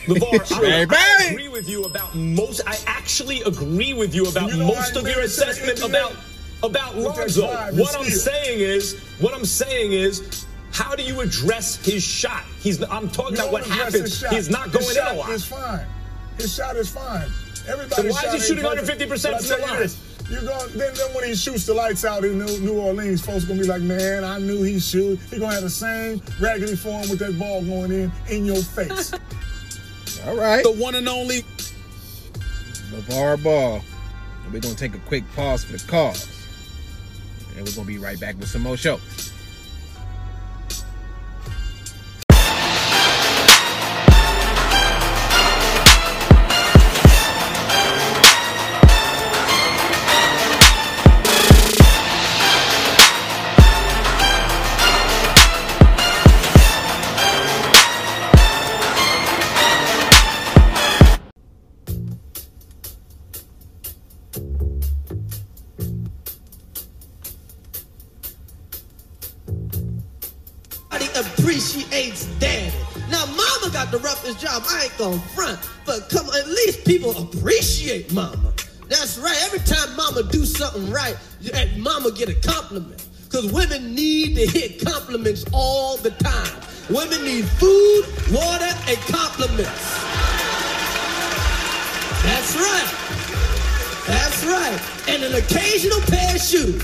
[0.08, 0.98] LaVar, Bang, I, bang.
[1.00, 2.62] I agree with you about most.
[2.68, 5.46] I actually agree with you about You know most of your made it to the
[5.52, 6.16] assessment about
[6.64, 7.48] about with Lonzo.
[7.48, 8.34] What I'm steal.
[8.34, 12.44] saying is, what I'm saying is, how do you address his shot?
[12.60, 12.82] He's.
[12.84, 14.24] I'm talking You about what don't happens.
[14.30, 15.30] He's not His going in shot a lot.
[15.32, 15.86] is fine.
[16.38, 17.30] His shot is fine.
[17.68, 19.90] Everybody So why is he shooting under 50% from the line?
[20.28, 23.26] This, You going then, then when he shoots the lights out in New, New Orleans,
[23.26, 25.20] folks gonna be like, man, I knew he shoot.
[25.30, 29.14] He gonna have the same raggedy form with that ball going in in your face.
[30.26, 30.64] All right.
[30.64, 31.44] The one and only.
[32.92, 33.82] LaVar Ball.
[34.44, 36.28] And we're going to take a quick pause for the cause.
[37.56, 39.00] And we're going to be right back with some more show.
[82.76, 83.08] Get compliment.
[83.30, 86.62] Cause women need to hear compliments all the time.
[86.90, 90.06] Women need food, water, and compliments.
[92.24, 92.92] That's right.
[94.08, 94.80] That's right.
[95.10, 96.84] And an occasional pair of shoes.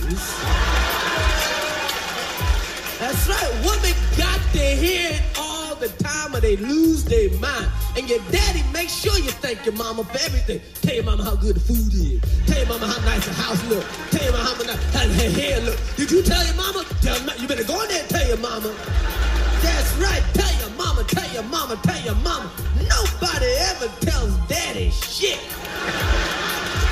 [2.99, 3.51] That's right.
[3.63, 7.67] Women got to hear it all the time or they lose their mind.
[7.95, 10.61] And your daddy, make sure you thank your mama for everything.
[23.81, 25.39] Nobody ever tells daddy shit.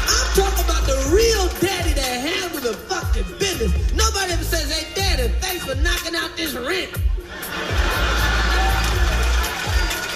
[0.10, 3.94] I'm talking about the real daddy that handles the fucking business.
[3.94, 6.90] Nobody ever says, hey, daddy, thanks for knocking out this rent.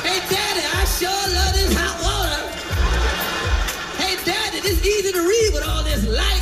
[0.02, 2.42] Hey, daddy, I sure love this hot water.
[4.02, 6.42] Hey, daddy, this easy to read with all this light.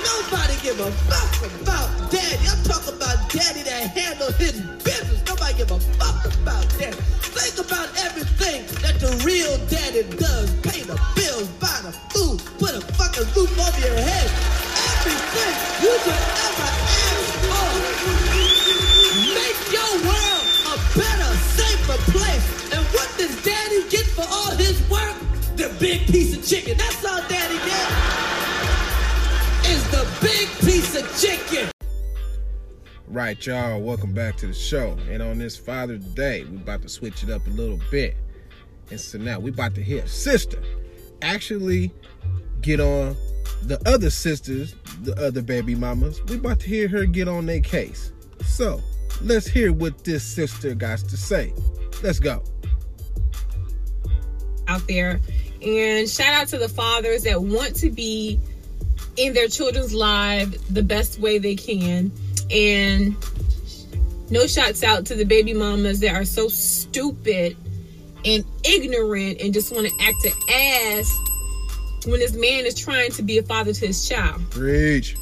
[0.00, 2.48] Nobody give a fuck about daddy.
[2.48, 5.20] I'm talking about daddy that handle his business.
[5.26, 6.96] Nobody give a fuck about daddy.
[7.38, 8.17] Think about that
[9.68, 10.50] daddy does.
[10.62, 14.28] Pay the bills, buy the food, put a fucking roof over your head.
[14.94, 16.68] Everything you could ever
[17.02, 17.68] ask for.
[19.34, 22.46] Make your world a better, safer place.
[22.72, 25.16] And what does daddy get for all his work?
[25.56, 26.76] The big piece of chicken.
[26.78, 28.28] That's all daddy gets
[29.68, 31.68] is the big piece of chicken.
[33.06, 33.80] Right, y'all.
[33.80, 34.96] Welcome back to the show.
[35.10, 38.16] And on this Father's Day, we're about to switch it up a little bit.
[38.90, 40.62] And so now we about to hear sister
[41.22, 41.92] actually
[42.60, 43.16] get on
[43.62, 46.22] the other sisters, the other baby mamas.
[46.24, 48.12] We about to hear her get on their case.
[48.44, 48.80] So
[49.20, 51.52] let's hear what this sister got to say.
[52.02, 52.42] Let's go.
[54.68, 55.20] out there.
[55.62, 58.38] And shout out to the fathers that want to be
[59.16, 62.12] in their children's lives the best way they can.
[62.50, 63.16] And
[64.30, 67.56] No shots out to the baby mamas that are so stupid
[68.24, 71.18] and ignorant and just want to act an ass
[72.06, 74.40] when this man is trying to be a father to his child.
[74.50, 75.16] Preach.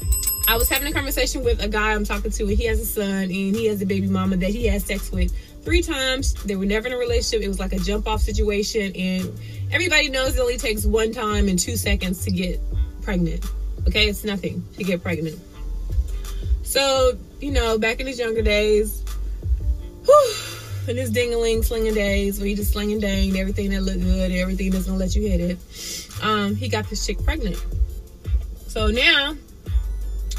[0.47, 2.85] I was having a conversation with a guy I'm talking to, and he has a
[2.85, 6.35] son, and he has a baby mama that he has sex with three times.
[6.45, 7.41] They were never in a relationship.
[7.41, 9.29] It was like a jump off situation, and
[9.71, 12.61] everybody knows it only takes one time and two seconds to get
[13.01, 13.45] pregnant.
[13.89, 15.37] Okay, it's nothing to get pregnant.
[16.63, 19.03] So, you know, back in his younger days,
[20.05, 20.33] whew,
[20.87, 24.71] in his dingaling slinging days, where he just slinging dang everything that looked good, everything
[24.71, 25.57] that's gonna let you hit it,
[26.21, 27.63] um, he got this chick pregnant.
[28.67, 29.35] So now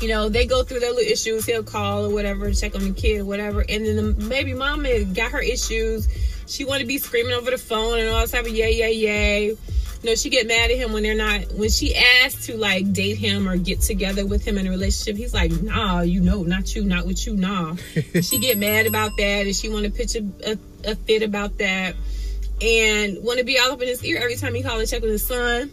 [0.00, 1.44] you know, they go through their little issues.
[1.44, 3.64] He'll call or whatever, check on the kid or whatever.
[3.68, 6.08] And then the baby mama got her issues.
[6.46, 8.92] She want to be screaming over the phone and all this type of yay, yay,
[8.92, 9.56] yay.
[10.02, 12.92] You know, she get mad at him when they're not, when she asked to like
[12.92, 15.16] date him or get together with him in a relationship.
[15.16, 17.74] He's like, nah, you know, not you, not with you, nah.
[18.22, 20.58] she get mad about that and she want to pitch a, a,
[20.92, 21.96] a fit about that
[22.60, 25.02] and want to be all up in his ear every time he call and check
[25.02, 25.70] on his son.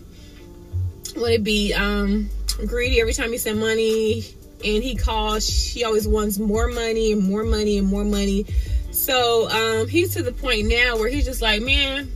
[1.16, 2.30] Want to be, um,
[2.66, 4.24] greedy every time he send money
[4.64, 8.46] and he calls she always wants more money and more money and more money
[8.92, 12.10] so um he's to the point now where he's just like man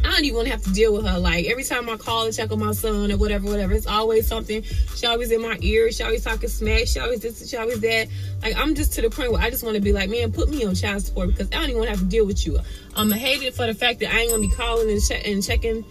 [0.00, 1.18] I don't even want to have to deal with her.
[1.18, 4.26] Like every time I call and check on my son or whatever, whatever, it's always
[4.26, 4.62] something.
[4.62, 5.90] She always in my ear.
[5.92, 6.86] She always talking smack.
[6.86, 7.48] She always this.
[7.48, 8.08] She always that.
[8.42, 10.48] Like I'm just to the point where I just want to be like, man, put
[10.48, 12.58] me on child support because I don't even want to have to deal with you.
[12.96, 15.84] I'm hated for the fact that I ain't gonna be calling and, che- and checking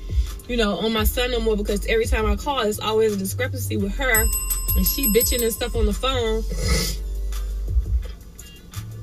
[0.48, 3.18] you know, on my son no more because every time I call, it's always a
[3.18, 4.26] discrepancy with her
[4.76, 6.44] and she bitching and stuff on the phone.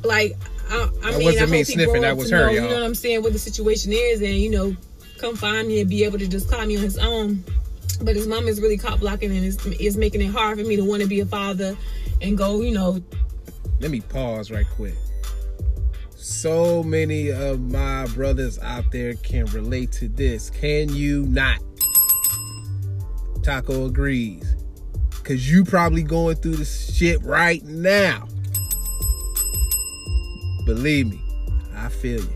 [0.05, 0.37] Like,
[0.71, 2.69] I, I mean, I me hope he sniffing, that was to her, know, You y'all.
[2.69, 3.23] know what I'm saying?
[3.23, 4.77] What the situation is, and you know,
[5.19, 7.45] come find me and be able to just call me on his own.
[8.03, 10.77] But his mom is really caught blocking and is, is making it hard for me
[10.77, 11.77] to want to be a father
[12.23, 13.03] and go, you know,
[13.81, 14.95] Let me pause right quick.
[16.15, 20.51] So many of my brothers out there can relate to this.
[20.51, 21.59] Can you not?
[23.43, 24.55] Taco agrees.
[25.25, 28.27] Cause you probably going through this shit right now.
[30.65, 31.21] Believe me,
[31.75, 32.33] I feel you.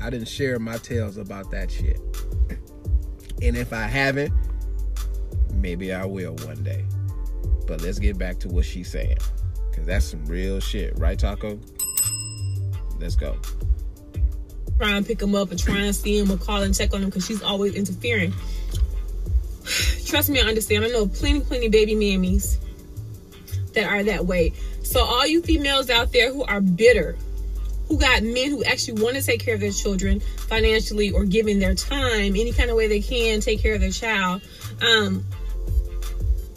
[0.00, 2.00] I didn't share my tales about that shit.
[3.42, 4.32] And if I haven't,
[5.52, 6.84] maybe I will one day.
[7.66, 9.18] But let's get back to what she's saying.
[9.72, 11.58] Cause that's some real shit, right, Taco?
[13.00, 13.36] Let's go.
[14.78, 17.02] try and pick him up or try and see him or call and check on
[17.02, 18.32] him because she's always interfering.
[20.06, 20.84] Trust me, I understand.
[20.84, 22.58] I know plenty, plenty baby mammies
[23.74, 24.52] that are that way.
[24.82, 27.16] So all you females out there who are bitter,
[27.92, 31.58] who got men who actually want to take care of their children financially or giving
[31.58, 34.40] their time any kind of way they can take care of their child,
[34.80, 35.22] um,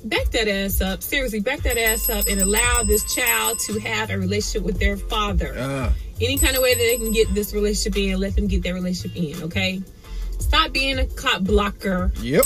[0.06, 1.04] back that ass up.
[1.04, 4.96] Seriously, back that ass up and allow this child to have a relationship with their
[4.96, 8.48] father Uh, any kind of way that they can get this relationship in, let them
[8.48, 9.82] get their relationship in, okay?
[10.40, 12.14] Stop being a cop blocker.
[12.22, 12.46] yep.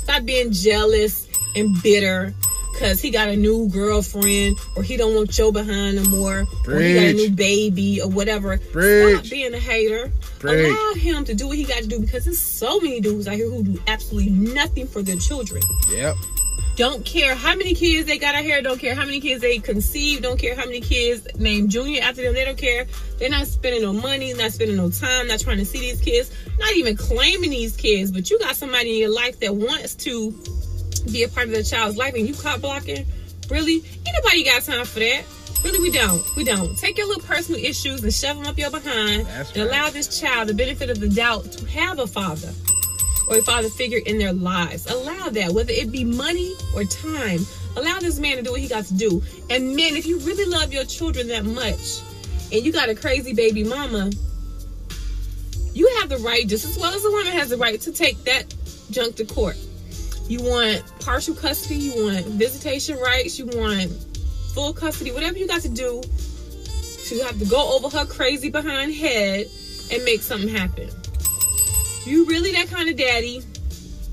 [0.00, 2.34] Stop being jealous and bitter
[2.82, 6.80] because he got a new girlfriend or he don't want your behind no more or
[6.80, 8.56] he got a new baby or whatever.
[8.56, 10.10] Stop being a hater.
[10.40, 10.66] Preach.
[10.66, 13.34] Allow him to do what he got to do because there's so many dudes out
[13.34, 16.16] here who do absolutely nothing for their children Yep.
[16.74, 19.60] don't care how many kids they got out here, don't care how many kids they
[19.60, 22.86] conceived, don't care how many kids named Junior after them, they don't care.
[23.18, 26.32] They're not spending no money, not spending no time, not trying to see these kids,
[26.58, 28.10] not even claiming these kids.
[28.10, 30.34] But you got somebody in your life that wants to
[31.10, 33.06] be a part of the child's life and you caught blocking.
[33.50, 33.82] Really?
[34.06, 35.24] Anybody got time for that.
[35.64, 36.24] Really, we don't.
[36.36, 36.76] We don't.
[36.76, 39.70] Take your little personal issues and shove them up your behind That's and right.
[39.70, 42.52] allow this child the benefit of the doubt to have a father
[43.28, 44.90] or a father figure in their lives.
[44.90, 47.40] Allow that, whether it be money or time.
[47.76, 49.22] Allow this man to do what he got to do.
[49.50, 52.00] And men, if you really love your children that much,
[52.52, 54.10] and you got a crazy baby mama,
[55.72, 58.22] you have the right, just as well as a woman has the right, to take
[58.24, 58.52] that
[58.90, 59.56] junk to court.
[60.32, 63.92] You want partial custody, you want visitation rights, you want
[64.54, 68.94] full custody, whatever you got to do to have to go over her crazy behind
[68.94, 69.46] head
[69.92, 70.88] and make something happen.
[72.06, 73.42] You really that kind of daddy,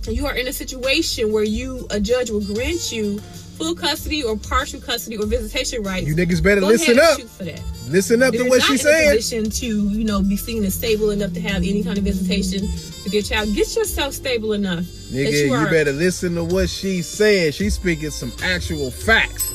[0.10, 3.22] you are in a situation where you a judge will grant you
[3.60, 6.08] full custody or partial custody or visitation rights.
[6.08, 7.20] You niggas better listen up.
[7.20, 7.62] shoot for that.
[7.90, 9.18] Listen up If to what she's saying.
[9.18, 12.62] position to, you know, be seen as stable enough to have any kind of visitation
[12.62, 17.08] with your child, get yourself stable enough Nigga, you you, better listen to what she's
[17.08, 17.52] saying.
[17.54, 19.52] She's speaking some actual facts.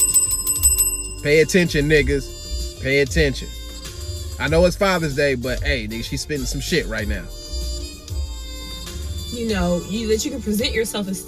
[1.22, 2.82] Pay attention, niggas.
[2.82, 3.48] Pay attention.
[4.40, 7.24] I know it's Father's Day, but hey, nigga, she's spitting some shit right now.
[9.32, 11.22] you know, you that you can present yourself as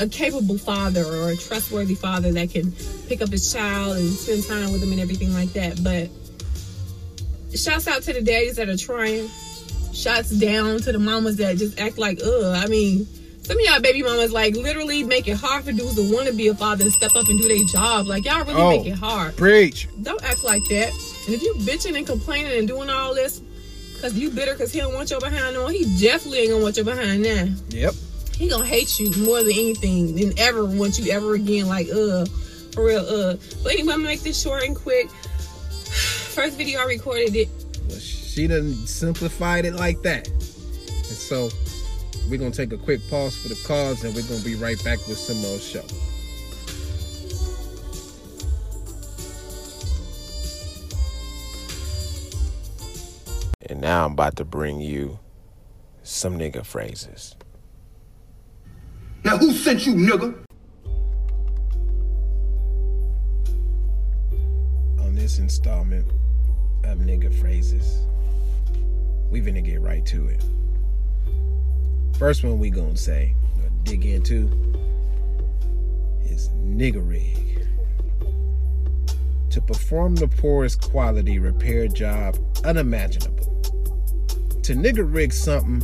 [0.00, 2.72] a capable father or a trustworthy father that can
[3.08, 5.82] pick up his child and spend time with him and everything like that.
[5.84, 6.08] But
[7.56, 9.28] shouts out to the daddies that are trying.
[9.92, 12.56] Shots down to the mamas that just act like, ugh.
[12.56, 13.06] I mean,
[13.42, 16.32] some of y'all baby mamas like literally make it hard for dudes to want to
[16.32, 18.06] be a father and step up and do their job.
[18.06, 19.36] Like y'all really Oh, make it hard.
[19.36, 19.88] Preach.
[20.02, 20.88] Don't act like that.
[21.26, 23.40] And if you bitching and complaining and doing all this
[23.94, 26.76] because you bitter because he don't want your behind on, he definitely ain't gonna want
[26.76, 27.48] your behind now.
[27.68, 27.94] Yep.
[28.40, 31.66] He gonna hate you more than anything than ever want you ever again.
[31.66, 32.24] Like, uh,
[32.72, 33.36] for real, uh.
[33.62, 35.10] But anyway, I'm gonna make this short and quick.
[35.10, 37.50] First video I recorded it.
[38.00, 40.26] She done simplified it like that.
[40.26, 41.50] And so
[42.30, 45.06] we're gonna take a quick pause for the cause and we're gonna be right back
[45.06, 45.84] with some more show.
[53.68, 55.18] And now I'm about to bring you
[56.02, 57.36] some nigga phrases.
[59.24, 60.34] Now who sent you, nigga?
[65.10, 66.06] on this installment
[66.84, 68.06] of nigga phrases.
[69.28, 70.40] We finna get right to it.
[72.16, 73.34] First one we gonna say,
[73.82, 74.46] dig into,
[76.22, 77.66] is nigga rig.
[79.50, 83.46] To perform the poorest quality repair job unimaginable.
[84.62, 85.82] To nigga rig something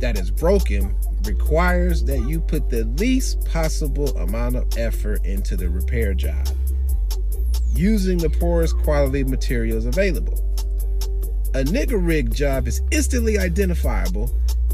[0.00, 0.96] that is broken
[1.28, 6.48] requires that you put the least possible amount of effort into the repair job
[7.74, 10.34] using the poorest quality materials available.
[11.54, 14.30] A nigger rig job is instantly identifiable,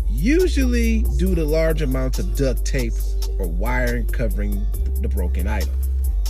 [0.09, 2.95] usually due to large amounts of duct tape
[3.39, 4.65] or wiring covering
[5.01, 5.75] the broken item,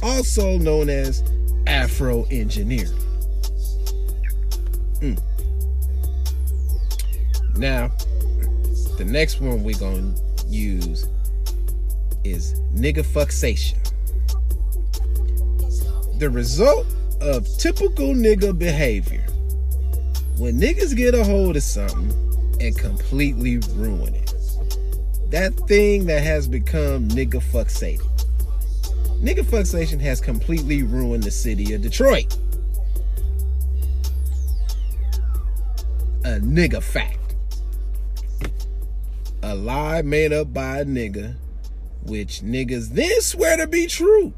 [0.02, 1.22] also known as
[1.66, 2.92] afro engineering.
[5.00, 5.20] Mm.
[7.56, 7.92] Now,
[8.96, 11.06] the next one we're going to use
[12.24, 13.78] is nigga fuxation
[16.18, 16.86] the result
[17.20, 19.26] of typical nigga behavior.
[20.38, 22.12] When niggas get a hold of something
[22.60, 24.32] and completely ruin it.
[25.30, 28.06] That thing that has become nigga fuxated.
[29.20, 32.36] Nigga fuxation has completely ruined the city of Detroit.
[36.24, 37.23] A nigga fact.
[39.54, 41.36] A lie made up by a nigga,
[42.02, 44.34] which niggas then swear to be true.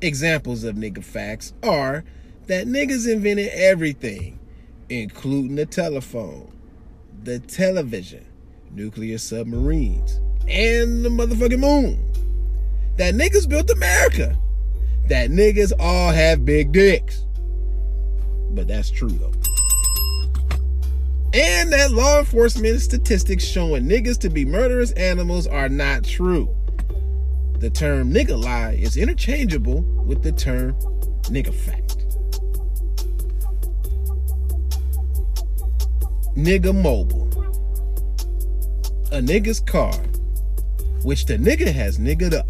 [0.00, 2.02] Examples of nigga facts are
[2.48, 4.40] that niggas invented everything,
[4.88, 6.50] including the telephone,
[7.22, 8.26] the television,
[8.72, 12.04] nuclear submarines, and the motherfucking moon.
[12.96, 14.36] That niggas built America.
[15.06, 17.24] That niggas all have big dicks.
[18.50, 19.30] But that's true though.
[21.32, 26.52] And that law enforcement statistics showing niggas to be murderous animals are not true.
[27.58, 30.72] The term nigga lie is interchangeable with the term
[31.30, 31.98] nigga fact.
[36.34, 37.28] Nigga mobile.
[39.12, 39.94] A nigga's car,
[41.04, 42.48] which the nigga has niggered up.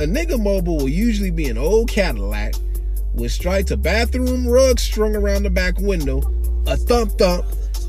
[0.00, 2.54] A nigga mobile will usually be an old Cadillac
[3.12, 6.20] with stripes of bathroom rug strung around the back window,
[6.66, 7.46] a thump thump,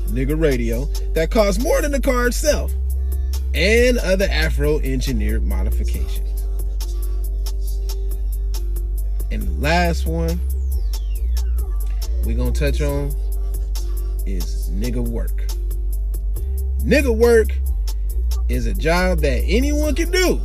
[0.08, 2.72] nigga radio, that costs more than the car itself
[3.54, 6.44] and other Afro engineered modifications.
[9.30, 10.40] And the last one
[12.24, 13.10] we're gonna touch on
[14.26, 15.46] is nigga work.
[16.80, 17.48] Nigga work
[18.48, 20.36] is a job that anyone can do,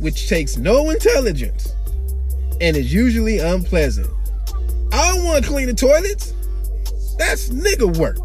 [0.00, 1.72] which takes no intelligence
[2.60, 4.08] and is usually unpleasant.
[4.92, 6.33] I don't wanna clean the toilets.
[7.18, 8.18] That's nigga work.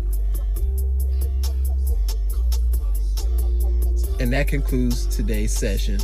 [4.19, 5.99] And that concludes today's session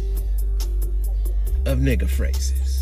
[1.65, 2.75] of nigga phrases.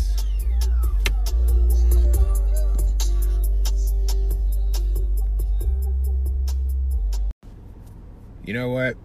[8.44, 8.96] You know what?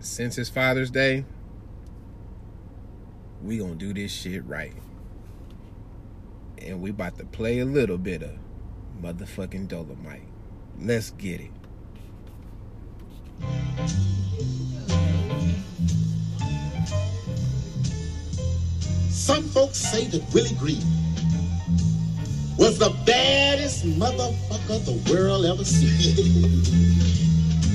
[0.00, 1.24] Since it's Father's Day,
[3.42, 4.72] we gonna do this shit right.
[6.58, 8.32] And we about to play a little bit of
[9.00, 10.22] motherfucking Dolemite.
[10.80, 11.50] Let's get it.
[19.10, 20.82] Some folks say that Willie Green
[22.56, 26.60] was the baddest motherfucker the world ever seen.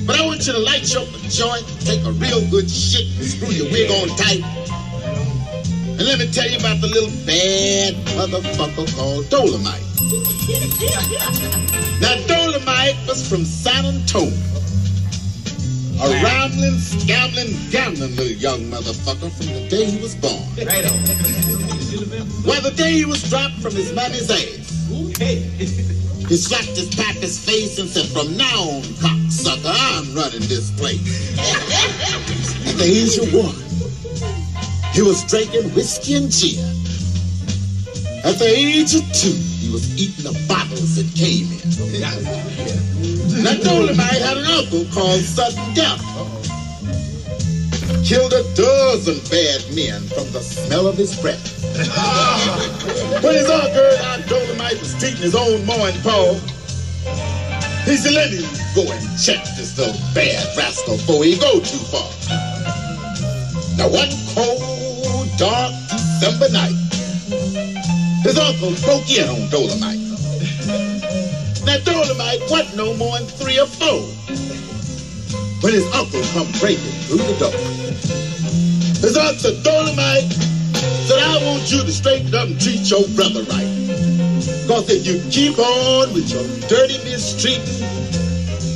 [0.06, 3.48] but I want you to light your joint, take a real good shit, and screw
[3.48, 4.42] your wig on tight.
[5.96, 9.84] And let me tell you about the little bad motherfucker called Dolemite.
[12.00, 14.32] now, Dolemite was from San Antonio.
[16.02, 20.42] A rambling, scambling, gambling little young motherfucker from the day he was born.
[20.58, 20.98] Right on.
[22.44, 24.88] Well, the day he was dropped from his mommy's ass.
[26.28, 31.38] He slapped his papa's face and said, From now on, cocksucker, I'm running this place.
[32.66, 33.54] At the age of one,
[34.92, 36.58] he was drinking whiskey and gin.
[38.24, 41.58] At the age of two, was eating the bottles that came in.
[43.42, 45.98] Now, Dolemite had an uncle called Sudden Death.
[48.06, 51.42] Killed a dozen bad men from the smell of his breath.
[53.20, 56.38] when his uncle heard how Dolemite was treating his own ma and pa,
[57.84, 58.46] he said, let me
[58.76, 62.06] go and check this little bad rascal before he go too far.
[63.76, 66.83] Now one cold, dark December night,
[68.24, 70.00] his uncle broke in on Dolemite.
[71.66, 74.00] Now Dolemite wasn't no more than three or four
[75.60, 77.52] when his uncle come breaking through the door.
[79.04, 80.32] His uncle said, Dolemite,
[81.04, 83.68] said, I want you to straighten up and treat your brother right.
[84.64, 87.84] Because if you keep on with your dirty mistreatment,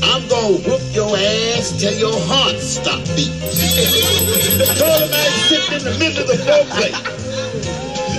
[0.05, 3.33] I'm gonna whoop your ass till your heart stop beating.
[4.77, 7.18] Dolemite sitting in the middle of the foreplay.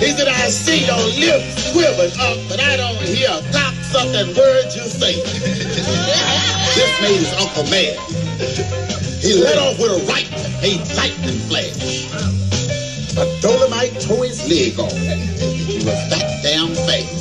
[0.00, 4.72] He said, I see your lips quivering up, but I don't hear a cocksucking word
[4.72, 5.20] you say.
[6.74, 8.00] this made his uncle mad.
[9.20, 10.24] He let off with a right
[10.64, 12.08] a lightning flash.
[13.14, 14.90] But Dolemite tore his leg off.
[14.96, 17.20] He was that damn fast.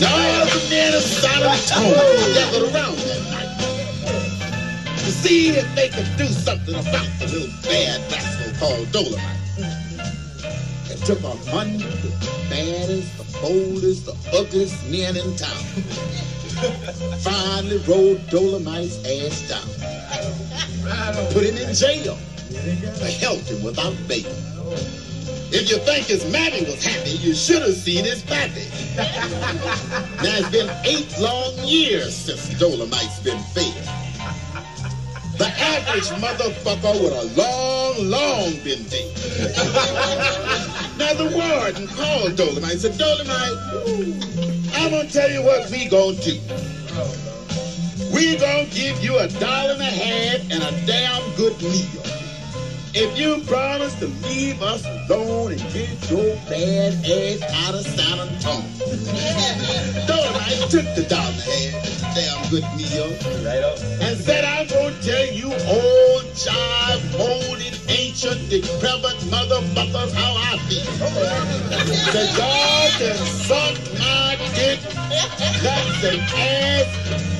[0.00, 5.88] Now all the men of Sodom and gathered around that night to see if they
[5.88, 9.37] could do something about the little bad rascal called Dolemite.
[11.08, 12.10] Took a hundred the
[12.50, 15.56] baddest, the boldest, the ugliest men in town.
[17.24, 19.64] Finally rolled Dolemite's ass down.
[21.32, 22.14] Put him in jail.
[23.24, 24.28] Held him without bail.
[25.50, 28.68] If you think his mammy was happy, you should have seen his pappy.
[30.22, 34.08] now it's been eight long years since Dolemite's been fed.
[35.38, 37.67] The average motherfucker would have long,
[38.02, 39.14] long been dead.
[40.98, 46.16] now the warden called Dolemite and said, Dolemite, I'm gonna tell you what we gonna
[46.16, 46.38] do.
[48.12, 52.02] We gonna give you a dollar and a half and a damn good meal.
[52.94, 58.18] If you promise to leave us alone and get your bad ass out of San
[58.18, 58.68] Antonio.
[60.08, 63.10] Dolemite took the dollar and a half and the damn good meal
[63.44, 63.62] Right
[64.00, 67.18] and said, I'm going to tell you old, jive,
[68.18, 70.84] ancient, decrepit motherfuckers how I feel.
[72.12, 73.16] That y'all can
[73.46, 74.80] suck my dick,
[75.62, 76.88] nuts and ass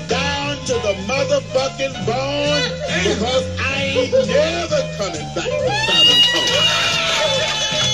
[0.08, 2.70] down to the motherfucking bone
[3.02, 6.62] because I ain't never coming back to San Antonio.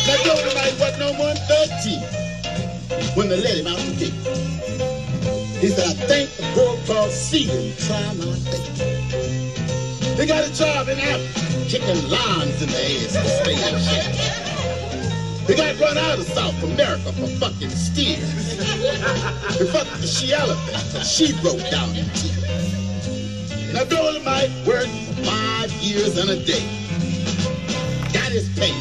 [0.07, 4.15] Now, Dolemite wasn't no more than 13 when they let him out the gate.
[5.61, 8.75] He said, I think the girl called Seaton try my thing.
[10.17, 15.47] They got a job in Africa, kicking limes in the ass to stay in shape.
[15.47, 18.57] They got run out of South America for fucking steers.
[18.57, 23.73] They fucked the she elephant she broke down in tears.
[23.73, 24.89] Now Dolemite worked
[25.27, 26.65] five years and a day.
[28.13, 28.73] Got his pay.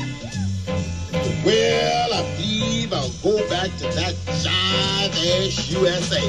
[1.45, 6.21] Well, I believe I'll go back to that jive ass USA.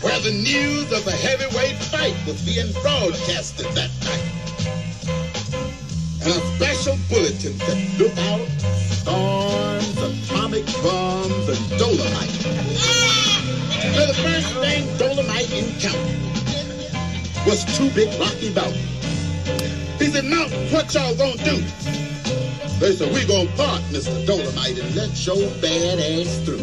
[0.00, 4.37] Where the news of a heavyweight fight was being broadcasted that night.
[6.28, 8.46] A special bulletin said, look out,
[8.92, 12.28] storms, atomic bombs, and dolemite.
[13.96, 18.84] Now the first thing Dolemite encountered was two big rocky mountains.
[19.98, 21.64] He said, Mountain, what y'all gonna do?
[22.78, 24.26] They said, we gonna part, Mr.
[24.26, 26.58] Dolemite, and let your bad ass through.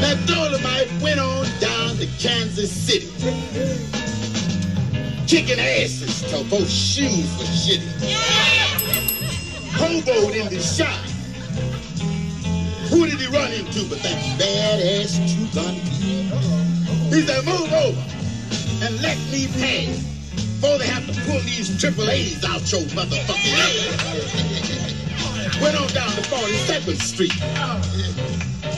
[0.00, 4.01] Now Dolemite went on down to Kansas City.
[5.32, 7.88] Kicking asses till both shoes were shitty.
[9.72, 10.92] Hoboed in the shop.
[12.90, 16.28] Who did he run into but that badass two-gun Pete?
[17.14, 18.04] He said, move over
[18.84, 20.04] and let me pass
[20.34, 23.96] before they have to pull these triple A's out your motherfucking ass.
[25.62, 27.40] Went on down to 42nd Street.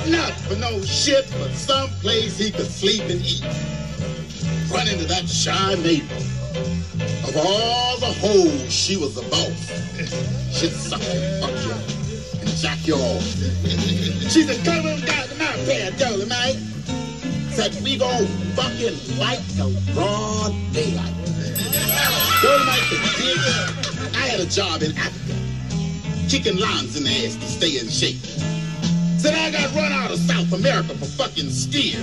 [0.09, 3.43] Not for no shit, but someplace he could sleep and eat.
[4.71, 6.44] Run into that shy neighbor.
[7.35, 9.67] Of all the hoes, she was the boss.
[10.57, 11.73] She'd suck you, fuck you,
[12.41, 13.25] and jack you off.
[14.31, 16.61] She said, come on down to my bed, Dolemite.
[17.51, 21.13] said we gon' fucking fight till broad daylight.
[22.39, 24.15] Dolemite the bitch.
[24.15, 25.35] I had a job in Africa,
[26.29, 28.23] kicking limes in the ass to stay in shape.
[29.19, 31.99] Said I got run out of South America for fucking steer.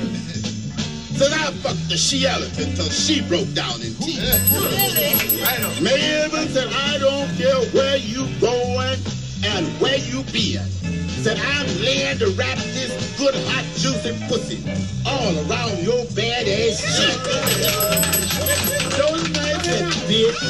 [1.22, 4.42] Said I fucked the she elephant till she broke down in tears.
[5.78, 8.98] Maven said I don't care where you going
[9.46, 10.66] and where you been.
[11.22, 14.66] Said I'm laying to wrap this good hot juicy pussy
[15.06, 17.22] all around your bad ass cheek.
[18.98, 20.42] Those nights that bitch,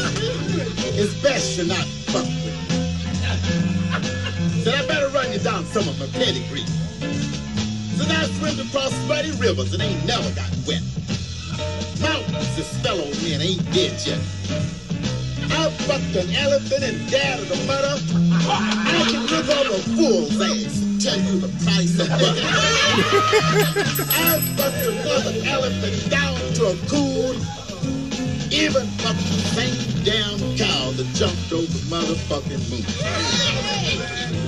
[0.96, 4.64] it's best you not fuck with me.
[4.64, 6.64] Said I better run you down some of my pedigree.
[8.42, 10.82] Swim across muddy rivers and ain't never got wet.
[12.02, 14.18] Mountains that spell on me and ain't dead yet.
[15.54, 18.02] I fucked an elephant and dad of the mother.
[18.42, 22.42] I can look over a fool's ass and tell you the price of butter.
[24.10, 27.38] I fucked another elephant down to a cool.
[28.50, 32.82] Even fucked the same damn cow that jumped over the motherfucking moon.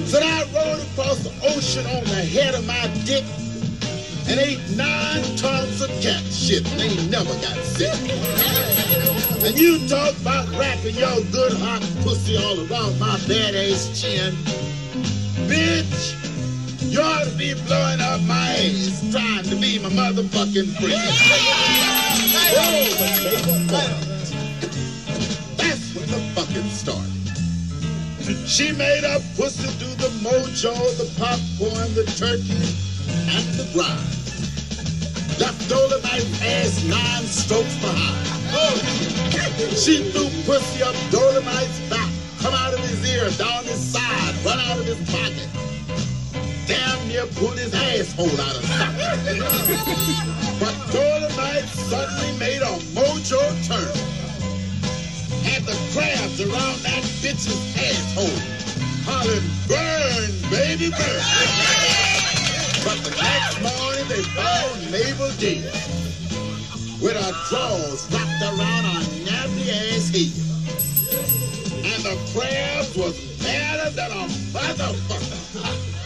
[0.08, 3.24] Said I rode across the ocean on the head of my dick
[4.28, 7.94] and ate nine tons of cat shit They never got sick.
[9.44, 14.34] And you talk about wrapping your good hot pussy all around my bad ass chin.
[15.48, 16.16] Bitch,
[16.92, 21.12] you ought to be blowing up my ass trying to be my motherfucking friend.
[22.56, 22.94] Oh.
[25.58, 27.14] That's when the fucking started.
[28.48, 32.93] She made up pussy do the mojo, the popcorn, the turkey,
[33.30, 34.04] and the grind.
[35.40, 38.28] Left Dolemite ass nine strokes behind.
[38.54, 39.04] Oh.
[39.76, 44.60] She threw pussy up Dolemite's back, come out of his ear, down his side, run
[44.60, 45.48] out of his pocket.
[46.68, 49.40] Damn near pulled his asshole out of socket.
[50.60, 53.94] but Dolemite suddenly made a mojo turn.
[55.44, 58.40] Had the crabs around that bitch's asshole.
[59.06, 62.23] Hollering, burn, baby, burn.
[62.84, 65.72] But the next morning they found Mabel dead.
[67.02, 70.36] With her drawers wrapped around her nappy ass head.
[71.84, 75.90] And the crabs was madder than a motherfucker.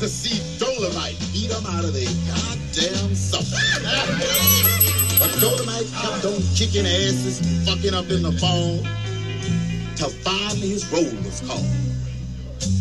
[0.00, 3.58] To see Dolemite eat them out of their goddamn something.
[5.18, 8.84] But Dolemite kept on kicking asses, fucking up in the phone,
[9.96, 11.64] till finally his roll was called.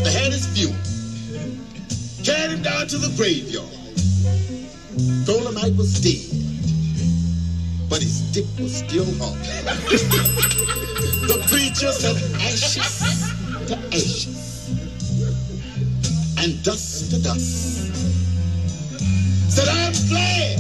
[0.04, 0.95] They had his funeral.
[2.26, 3.70] Carried him down to the graveyard.
[5.30, 6.26] Dolemite was dead.
[7.88, 9.38] But his dick was still hot.
[11.30, 13.00] the preacher said ashes
[13.68, 14.70] to ashes.
[16.40, 17.94] And dust to dust.
[19.52, 20.58] Said I'm glad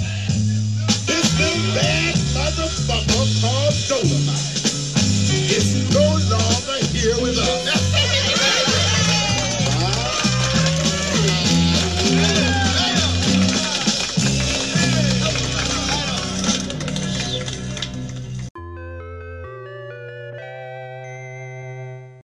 [1.07, 4.55] this big bad motherfucker called Dolemite
[5.49, 7.81] is no longer here with us.